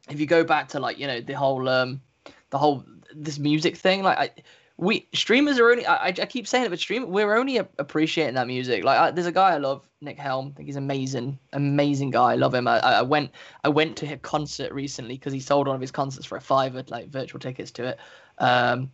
[0.09, 2.00] if you go back to like you know the whole um,
[2.48, 2.82] the whole
[3.14, 4.30] this music thing, like I
[4.76, 8.48] we streamers are only I, I keep saying it but stream we're only appreciating that
[8.48, 8.82] music.
[8.82, 10.52] Like I, there's a guy i love nick helm.
[10.52, 12.32] I think he's amazing amazing guy.
[12.32, 12.66] I love him.
[12.66, 13.30] I, I went
[13.62, 16.40] i went to his concert recently because he sold one of his concerts for a
[16.40, 17.98] fiver like virtual tickets to it.
[18.38, 18.90] Um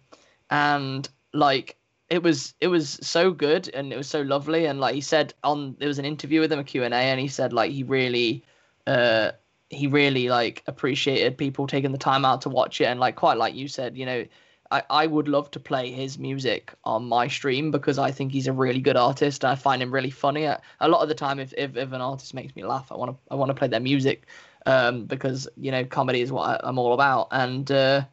[0.50, 1.76] and like
[2.10, 4.66] it was it was so good and it was so lovely.
[4.66, 7.28] And like he said on there was an interview with him a q&a and he
[7.28, 8.44] said like he really
[8.86, 9.30] uh
[9.70, 12.84] he really like appreciated people taking the time out to watch it.
[12.84, 14.26] And like quite like you said you know
[14.70, 18.46] I, I would love to play his music on my stream because I think he's
[18.46, 19.42] a really good artist.
[19.42, 20.44] And I find him really funny.
[20.44, 23.10] A lot of the time, if, if, if an artist makes me laugh, I want
[23.10, 24.26] to I want to play their music
[24.66, 27.28] um, because you know comedy is what I, am all about.
[27.32, 28.04] And uh,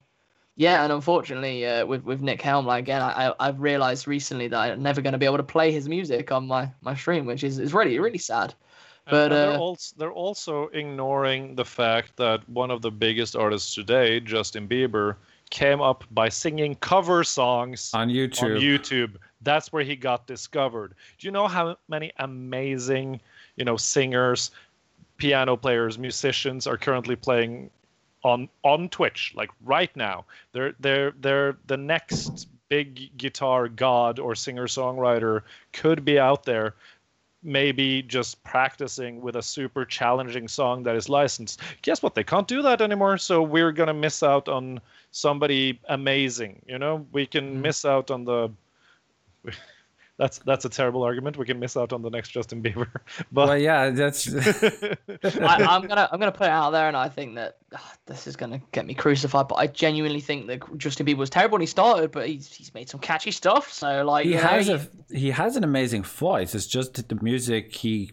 [0.55, 4.57] yeah, and unfortunately, uh, with with Nick Helm, like, again, I I've realized recently that
[4.57, 7.43] I'm never going to be able to play his music on my my stream, which
[7.43, 8.53] is is really really sad.
[9.09, 13.73] But they're, uh, also, they're also ignoring the fact that one of the biggest artists
[13.73, 15.15] today, Justin Bieber,
[15.49, 18.55] came up by singing cover songs on YouTube.
[18.55, 19.15] On YouTube.
[19.41, 20.93] That's where he got discovered.
[21.17, 23.19] Do you know how many amazing,
[23.55, 24.51] you know, singers,
[25.17, 27.69] piano players, musicians are currently playing
[28.23, 30.25] on on Twitch like right now?
[30.51, 36.75] They're they're they're the next big guitar god or singer songwriter could be out there
[37.43, 41.61] maybe just practicing with a super challenging song that is licensed.
[41.81, 42.15] Guess what?
[42.15, 43.17] They can't do that anymore.
[43.17, 44.79] So we're going to miss out on
[45.17, 46.61] somebody amazing.
[46.67, 47.61] You know, we can mm.
[47.61, 48.49] miss out on the.
[50.17, 51.37] that's that's a terrible argument.
[51.37, 52.87] We can miss out on the next Justin Bieber.
[53.31, 54.27] But well, yeah, that's.
[54.33, 58.27] I, am gonna I'm gonna put it out there, and I think that oh, this
[58.27, 59.47] is gonna get me crucified.
[59.47, 62.73] But I genuinely think that Justin Bieber was terrible when he started, but he's he's
[62.73, 63.71] made some catchy stuff.
[63.71, 66.53] So like he has know, a he has an amazing voice.
[66.53, 68.11] It's just that the music he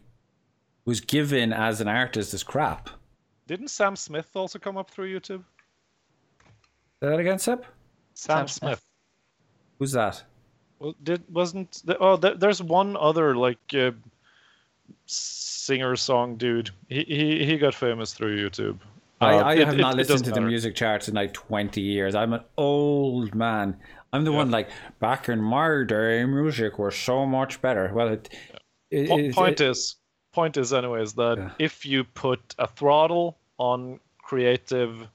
[0.85, 2.91] was given as an artist is crap.
[3.47, 5.45] Didn't Sam Smith also come up through YouTube?
[7.05, 7.67] Say that again, Seb?
[8.15, 8.83] Sam, Sam Smith.
[9.79, 10.25] Who's that?
[10.79, 13.91] Well, did wasn't the, oh there, there's one other like uh,
[15.05, 16.71] singer song dude.
[16.89, 18.79] He, he he got famous through YouTube.
[19.21, 20.41] I, uh, I it, have not it, listened it to matter.
[20.41, 22.15] the music charts in like 20 years.
[22.15, 23.77] I'm an old man.
[24.15, 24.39] I'm the yeah.
[24.39, 27.93] one like back in my day, music was so much better.
[27.93, 28.35] Well, it,
[28.91, 29.31] yeah.
[29.35, 29.97] point is
[30.33, 31.51] point is anyways that yeah.
[31.59, 35.07] if you put a throttle on creative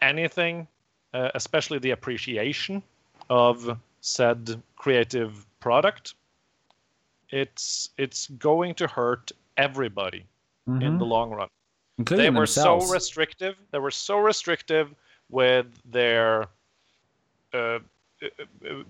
[0.00, 0.68] anything
[1.14, 2.82] uh, especially the appreciation
[3.30, 6.14] of said creative product,
[7.30, 10.24] it's it's going to hurt everybody
[10.68, 10.82] mm-hmm.
[10.82, 11.48] in the long run.
[11.98, 12.86] Including they were themselves.
[12.86, 13.56] so restrictive.
[13.72, 14.94] They were so restrictive
[15.30, 16.46] with their,
[17.52, 17.80] uh,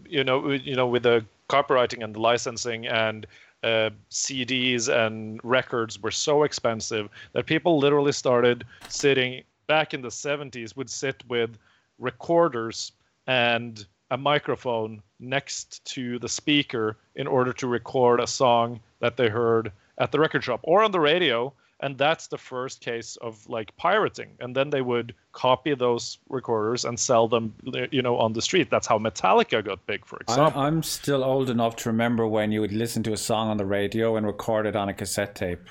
[0.09, 3.27] you know, you know, with the copywriting and the licensing and
[3.65, 10.09] uh, CDs and records were so expensive that people literally started sitting back in the
[10.09, 11.57] 70s would sit with
[11.99, 12.93] recorders
[13.27, 19.29] and a microphone next to the speaker in order to record a song that they
[19.29, 21.53] heard at the record shop or on the radio.
[21.81, 24.31] And that's the first case of like pirating.
[24.41, 27.55] And then they would copy those recorders and sell them
[27.93, 28.69] you know on the street.
[28.69, 30.61] That's how metallica got big for example.
[30.61, 33.67] I'm still old enough to remember when you would listen to a song on the
[33.67, 35.69] radio and record it on a cassette tape.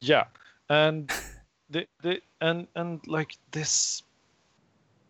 [0.00, 0.24] Yeah.
[0.68, 1.12] And
[1.70, 4.02] the, the and and like this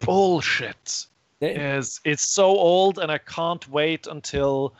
[0.00, 1.06] bullshit.
[1.40, 4.74] It is it's so old, and I can't wait until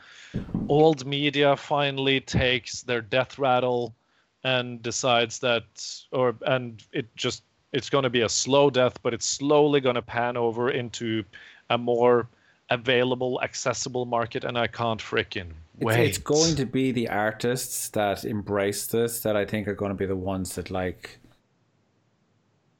[0.69, 3.95] old media finally takes their death rattle
[4.43, 5.65] and decides that,
[6.11, 7.43] or and it just
[7.73, 11.23] it's going to be a slow death, but it's slowly going to pan over into
[11.69, 12.27] a more
[12.69, 15.99] available, accessible market, and I can't freaking wait.
[15.99, 19.91] It's, it's going to be the artists that embrace this that I think are going
[19.91, 21.19] to be the ones that like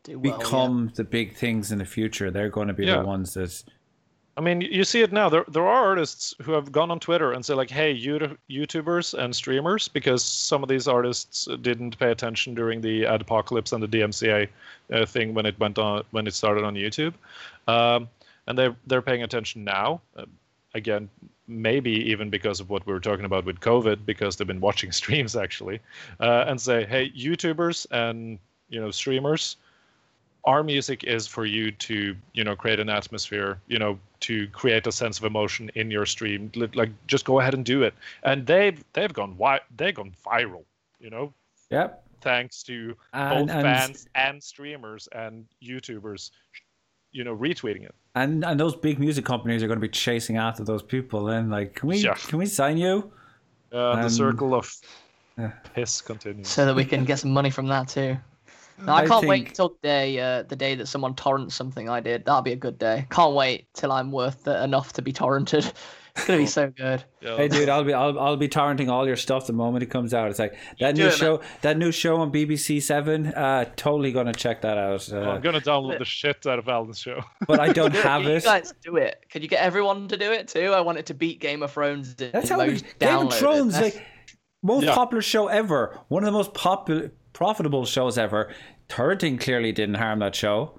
[0.08, 0.92] well, become yeah.
[0.96, 2.32] the big things in the future.
[2.32, 3.00] They're going to be yeah.
[3.00, 3.64] the ones that
[4.38, 5.30] I mean, you see it now.
[5.30, 9.16] There, there are artists who have gone on Twitter and say like, "Hey, you YouTubers
[9.16, 13.88] and streamers," because some of these artists didn't pay attention during the adpocalypse and the
[13.88, 14.48] DMCA
[14.94, 17.16] uh, thing when it went on when it started on YouTube,
[17.68, 18.08] um,
[18.46, 20.02] and they they're paying attention now.
[20.16, 20.26] Uh,
[20.76, 21.10] again,
[21.48, 24.92] maybe even because of what we were talking about with COVID, because they've been watching
[25.02, 25.80] streams actually,
[26.20, 28.38] uh, and say, "Hey, YouTubers and
[28.70, 29.56] you know streamers."
[30.48, 34.88] Our music is for you to you know create an atmosphere you know to create
[34.88, 36.52] a sense of emotion in your stream.
[36.56, 37.94] Like just go ahead and do it.
[38.24, 40.64] And they've they've gone wi- they've gone viral
[41.00, 41.32] you know?
[41.70, 42.04] Yep.
[42.22, 46.32] Thanks to and, both and, fans and streamers and youtubers
[47.12, 47.94] you know retweeting it.
[48.16, 51.52] And and those big music companies are going to be chasing after those people and
[51.52, 52.16] like can we yeah.
[52.16, 53.12] can we sign you?
[53.72, 54.74] Uh, the circle of
[55.38, 56.48] uh, piss continues.
[56.48, 58.18] So that we can get some money from that too
[58.80, 59.30] no, I, I can't think...
[59.30, 62.26] wait till the day, uh, the day that someone torrents something I did.
[62.26, 63.06] That'll be a good day.
[63.10, 65.72] Can't wait till I'm worth it enough to be torrented.
[66.18, 67.04] It's gonna be so good.
[67.22, 70.16] Hey, dude, I'll be I'll, I'll be torrenting all your stuff the moment it comes
[70.16, 70.32] out.
[70.32, 71.48] It's like that new show, man.
[71.62, 73.28] that new show on BBC Seven.
[73.28, 75.08] Uh, totally gonna check that out.
[75.12, 78.26] Uh, oh, I'm gonna download the shit out of Allan's show, but I don't have
[78.26, 78.44] it.
[78.44, 79.24] You guys do it.
[79.32, 80.74] Could you get everyone to do it too?
[80.74, 82.16] I want it to beat Game of Thrones.
[82.16, 84.04] That's how we, Game of Thrones, like
[84.64, 84.96] most yeah.
[84.96, 88.52] popular show ever, one of the most popular profitable shows ever.
[88.90, 90.72] Torrenting clearly didn't harm that show.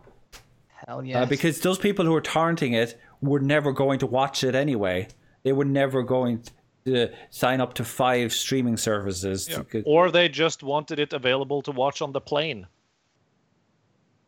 [0.88, 1.22] Hell yeah.
[1.22, 5.06] Uh, because those people who were torrenting it were never going to watch it anyway.
[5.44, 6.42] They were never going
[6.84, 9.48] to sign up to five streaming services.
[9.48, 9.62] Yeah.
[9.70, 9.84] To...
[9.84, 12.66] Or they just wanted it available to watch on the plane.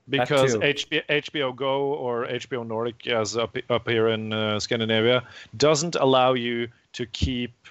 [0.08, 5.24] Because HBO, HBO Go or HBO Nordic, as up, up here in uh, Scandinavia,
[5.56, 7.66] doesn't allow you to keep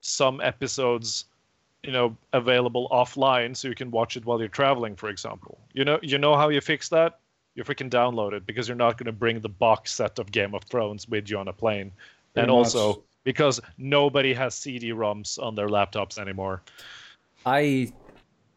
[0.00, 1.26] some episodes
[1.82, 5.58] you know available offline so you can watch it while you're traveling for example.
[5.72, 7.20] You know you know how you fix that?
[7.54, 10.54] You freaking download it because you're not going to bring the box set of game
[10.54, 11.90] of thrones with you on a plane.
[12.34, 12.74] Pretty and much.
[12.74, 16.62] also because nobody has cd-roms on their laptops anymore.
[17.44, 17.92] I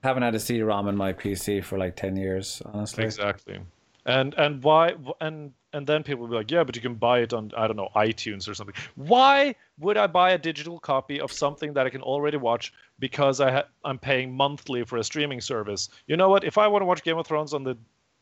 [0.03, 3.03] haven't had a cd-rom in my pc for like 10 years honestly.
[3.03, 3.59] Exactly.
[4.05, 7.19] And and why and and then people will be like, yeah, but you can buy
[7.19, 8.75] it on I don't know iTunes or something.
[8.95, 13.41] Why would I buy a digital copy of something that I can already watch because
[13.41, 15.89] I ha- I'm paying monthly for a streaming service?
[16.07, 16.43] You know what?
[16.43, 17.77] If I want to watch Game of Thrones on the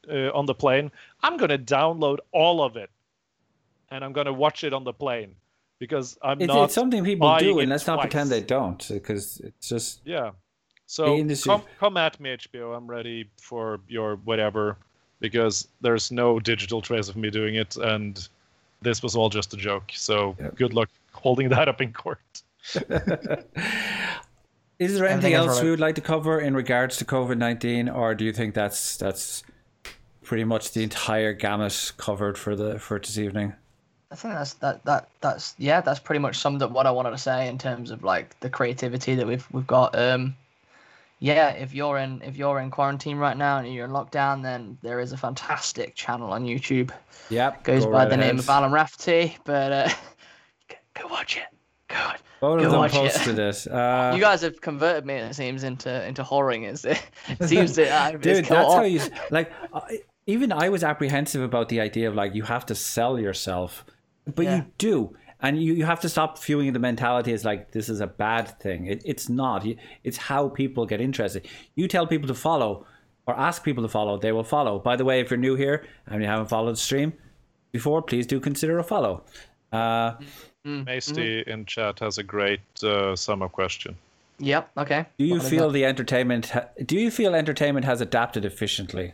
[0.10, 0.92] uh, on the plane,
[1.22, 2.90] I'm gonna download all of it,
[3.92, 5.36] and I'm gonna watch it on the plane
[5.78, 6.64] because I'm it's, not.
[6.66, 7.96] It's something people do, and let's twice.
[7.96, 10.32] not pretend they don't, because it's just yeah.
[10.86, 12.76] So come, come at me, HBO.
[12.76, 14.78] I'm ready for your whatever
[15.22, 18.28] because there's no digital trace of me doing it, and
[18.82, 19.92] this was all just a joke.
[19.94, 20.56] So yep.
[20.56, 22.20] good luck holding that up in court.
[24.80, 28.16] Is there anything else we would like to cover in regards to COVID nineteen, or
[28.16, 29.44] do you think that's that's
[30.24, 33.54] pretty much the entire gamut covered for the for this evening?
[34.10, 37.12] I think that's that that that's yeah, that's pretty much summed up what I wanted
[37.12, 39.98] to say in terms of like the creativity that we've we've got.
[39.98, 40.36] Um,
[41.22, 44.80] yeah, if you're in if you're in quarantine right now and you're in lockdown, then
[44.82, 46.90] there is a fantastic channel on YouTube.
[47.30, 48.26] Yep, goes go by right the ahead.
[48.26, 49.90] name of Allan Rafferty, but uh,
[50.96, 51.44] go watch it.
[51.90, 53.68] Go, Both go watch posted it.
[53.68, 53.72] it.
[53.72, 55.14] Uh, you guys have converted me.
[55.14, 56.68] It seems into into whoring.
[56.68, 57.00] Is it?
[57.30, 58.46] it seems that uh, dude.
[58.46, 59.00] That's how you
[59.30, 59.54] like.
[59.72, 59.82] Uh,
[60.26, 63.86] even I was apprehensive about the idea of like you have to sell yourself,
[64.26, 64.56] but yeah.
[64.56, 68.00] you do and you, you have to stop viewing the mentality as like this is
[68.00, 68.86] a bad thing.
[68.86, 69.66] It, it's not.
[70.04, 71.48] It's how people get interested.
[71.76, 72.86] You tell people to follow
[73.28, 74.80] or ask people to follow they will follow.
[74.80, 77.14] By the way if you're new here and you haven't followed the stream
[77.72, 79.24] before please do consider a follow.
[79.72, 80.84] Uh mm-hmm.
[80.84, 83.96] Masty in chat has a great uh, summer question.
[84.40, 85.06] Yep okay.
[85.18, 89.14] Do you what feel the entertainment ha- do you feel entertainment has adapted efficiently?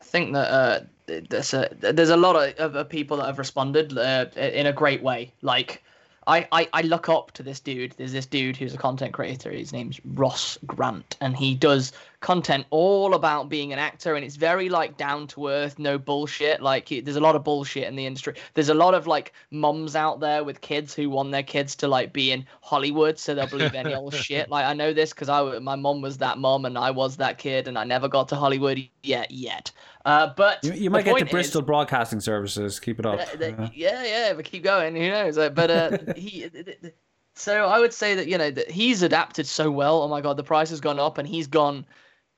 [0.00, 3.96] I think that uh there's a there's a lot of, of people that have responded
[3.96, 5.32] uh, in a great way.
[5.42, 5.82] Like
[6.26, 7.92] I, I I look up to this dude.
[7.92, 9.50] There's this dude who's a content creator.
[9.50, 14.36] His name's Ross Grant, and he does content all about being an actor, and it's
[14.36, 16.62] very like down to earth, no bullshit.
[16.62, 18.34] Like he, there's a lot of bullshit in the industry.
[18.54, 21.88] There's a lot of like moms out there with kids who want their kids to
[21.88, 24.48] like be in Hollywood, so they'll believe any old shit.
[24.48, 27.36] Like I know this because I my mom was that mom, and I was that
[27.36, 29.70] kid, and I never got to Hollywood yet yet.
[30.04, 32.78] Uh, but you, you might get to Bristol is, Broadcasting Services.
[32.78, 33.20] Keep it up.
[33.20, 34.94] Uh, the, yeah, yeah, but keep going.
[34.94, 35.36] Who knows?
[35.36, 36.48] But uh, he.
[37.34, 40.02] So I would say that you know that he's adapted so well.
[40.02, 41.86] Oh my god, the price has gone up, and he's gone.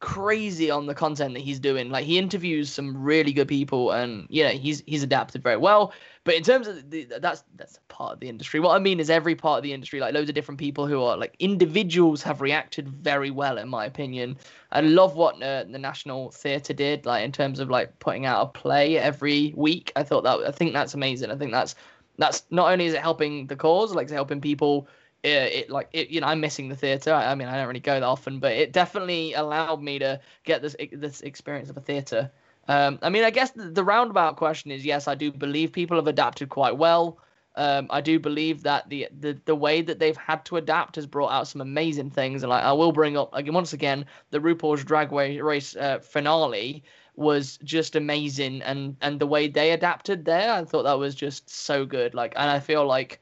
[0.00, 1.90] crazy on the content that he's doing.
[1.90, 5.92] Like he interviews some really good people, and you know he's he's adapted very well.
[6.24, 8.60] But in terms of the, that's that's part of the industry.
[8.60, 11.02] What I mean is every part of the industry, like loads of different people who
[11.02, 14.36] are like individuals, have reacted very well, in my opinion.
[14.70, 18.42] I love what uh, the National Theatre did, like in terms of like putting out
[18.42, 19.92] a play every week.
[19.96, 21.30] I thought that I think that's amazing.
[21.30, 21.74] I think that's
[22.18, 24.88] that's not only is it helping the cause, like it's helping people
[25.22, 27.14] it, it like it, you know I'm missing the theater.
[27.14, 30.20] I, I, mean I don't really go that often, but it definitely allowed me to
[30.44, 32.30] get this this experience of a theater.
[32.68, 35.96] Um, I mean I guess the, the, roundabout question is yes, I do believe people
[35.96, 37.18] have adapted quite well.
[37.56, 41.06] Um, I do believe that the, the the way that they've had to adapt has
[41.06, 44.40] brought out some amazing things, and like I will bring up again once again the
[44.40, 46.84] RuPaul's Drag Race uh, finale
[47.14, 51.48] was just amazing, and and the way they adapted there, I thought that was just
[51.48, 52.14] so good.
[52.14, 53.20] Like, and I feel like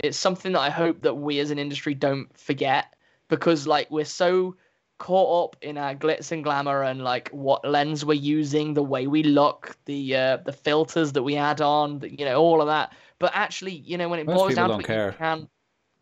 [0.00, 2.94] it's something that I hope that we as an industry don't forget
[3.28, 4.56] because like we're so
[4.98, 9.06] caught up in our glitz and glamour and like what lens we're using, the way
[9.06, 12.92] we look, the uh, the filters that we add on, you know, all of that.
[13.18, 15.48] But actually, you know, when it Most boils down to it, you can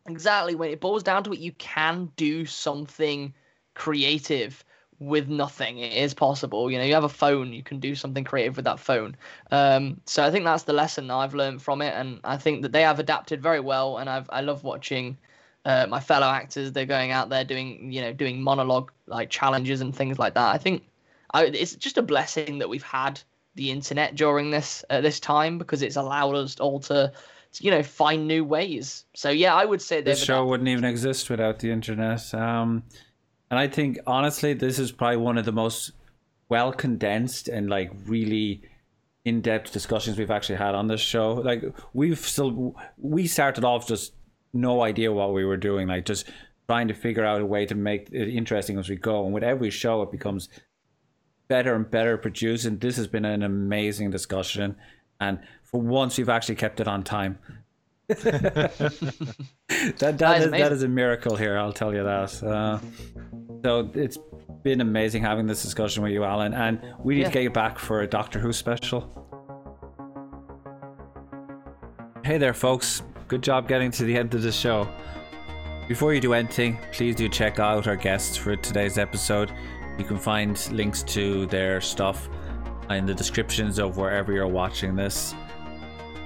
[0.06, 3.32] exactly when it boils down to it, you can do something
[3.74, 4.64] creative
[4.98, 5.78] with nothing.
[5.78, 6.70] It is possible.
[6.70, 9.16] You know, you have a phone, you can do something creative with that phone.
[9.50, 12.72] Um, so I think that's the lesson I've learned from it, and I think that
[12.72, 13.98] they have adapted very well.
[13.98, 15.18] And I've I love watching
[15.64, 16.72] uh, my fellow actors.
[16.72, 20.54] They're going out there doing you know doing monologue like challenges and things like that.
[20.54, 20.84] I think
[21.32, 23.20] I, it's just a blessing that we've had
[23.54, 27.12] the internet during this uh, this time because it's allowed us all to
[27.60, 30.50] you know find new ways so yeah i would say this show adapted.
[30.50, 32.82] wouldn't even exist without the internet um
[33.54, 35.92] and I think honestly, this is probably one of the most
[36.48, 38.62] well condensed and like really
[39.24, 41.34] in depth discussions we've actually had on this show.
[41.34, 44.12] Like we've still we started off just
[44.52, 46.28] no idea what we were doing, like just
[46.66, 49.24] trying to figure out a way to make it interesting as we go.
[49.24, 50.48] And with every show, it becomes
[51.48, 52.64] better and better produced.
[52.64, 54.76] And this has been an amazing discussion.
[55.20, 57.38] And for once, we've actually kept it on time.
[58.08, 58.72] that
[59.98, 61.56] that, that is, that is a miracle here.
[61.56, 62.42] I'll tell you that.
[62.42, 62.78] Uh,
[63.64, 64.18] so it's
[64.62, 67.28] been amazing having this discussion with you, Allan, and we need yeah.
[67.28, 69.20] to get you back for a Doctor Who special.
[72.24, 73.02] Hey there, folks.
[73.28, 74.88] Good job getting to the end of the show.
[75.88, 79.52] Before you do anything, please do check out our guests for today's episode.
[79.98, 82.28] You can find links to their stuff
[82.90, 85.34] in the descriptions of wherever you're watching this.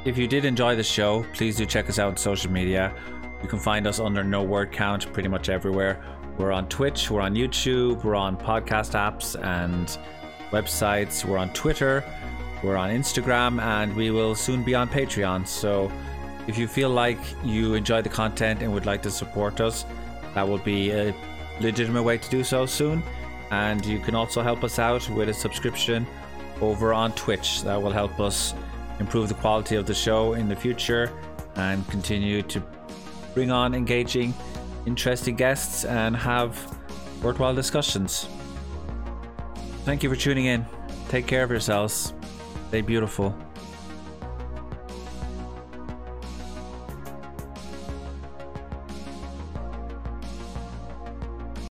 [0.04, 2.94] If you did enjoy the show, please do check us out on social media.
[3.42, 6.02] You can find us under No Word Count pretty much everywhere.
[6.38, 9.98] We're on Twitch, we're on YouTube, we're on podcast apps and
[10.50, 12.04] websites, we're on Twitter,
[12.62, 15.46] we're on Instagram, and we will soon be on Patreon.
[15.46, 15.90] So
[16.46, 19.84] if you feel like you enjoy the content and would like to support us,
[20.34, 21.14] that will be a
[21.60, 23.02] legitimate way to do so soon.
[23.50, 26.06] And you can also help us out with a subscription
[26.60, 27.62] over on Twitch.
[27.62, 28.54] That will help us
[29.00, 31.12] improve the quality of the show in the future
[31.56, 32.62] and continue to
[33.34, 34.34] bring on engaging,
[34.86, 36.58] interesting guests and have
[37.22, 38.28] worthwhile discussions.
[39.84, 40.66] Thank you for tuning in.
[41.08, 42.12] Take care of yourselves.
[42.68, 43.34] Stay beautiful.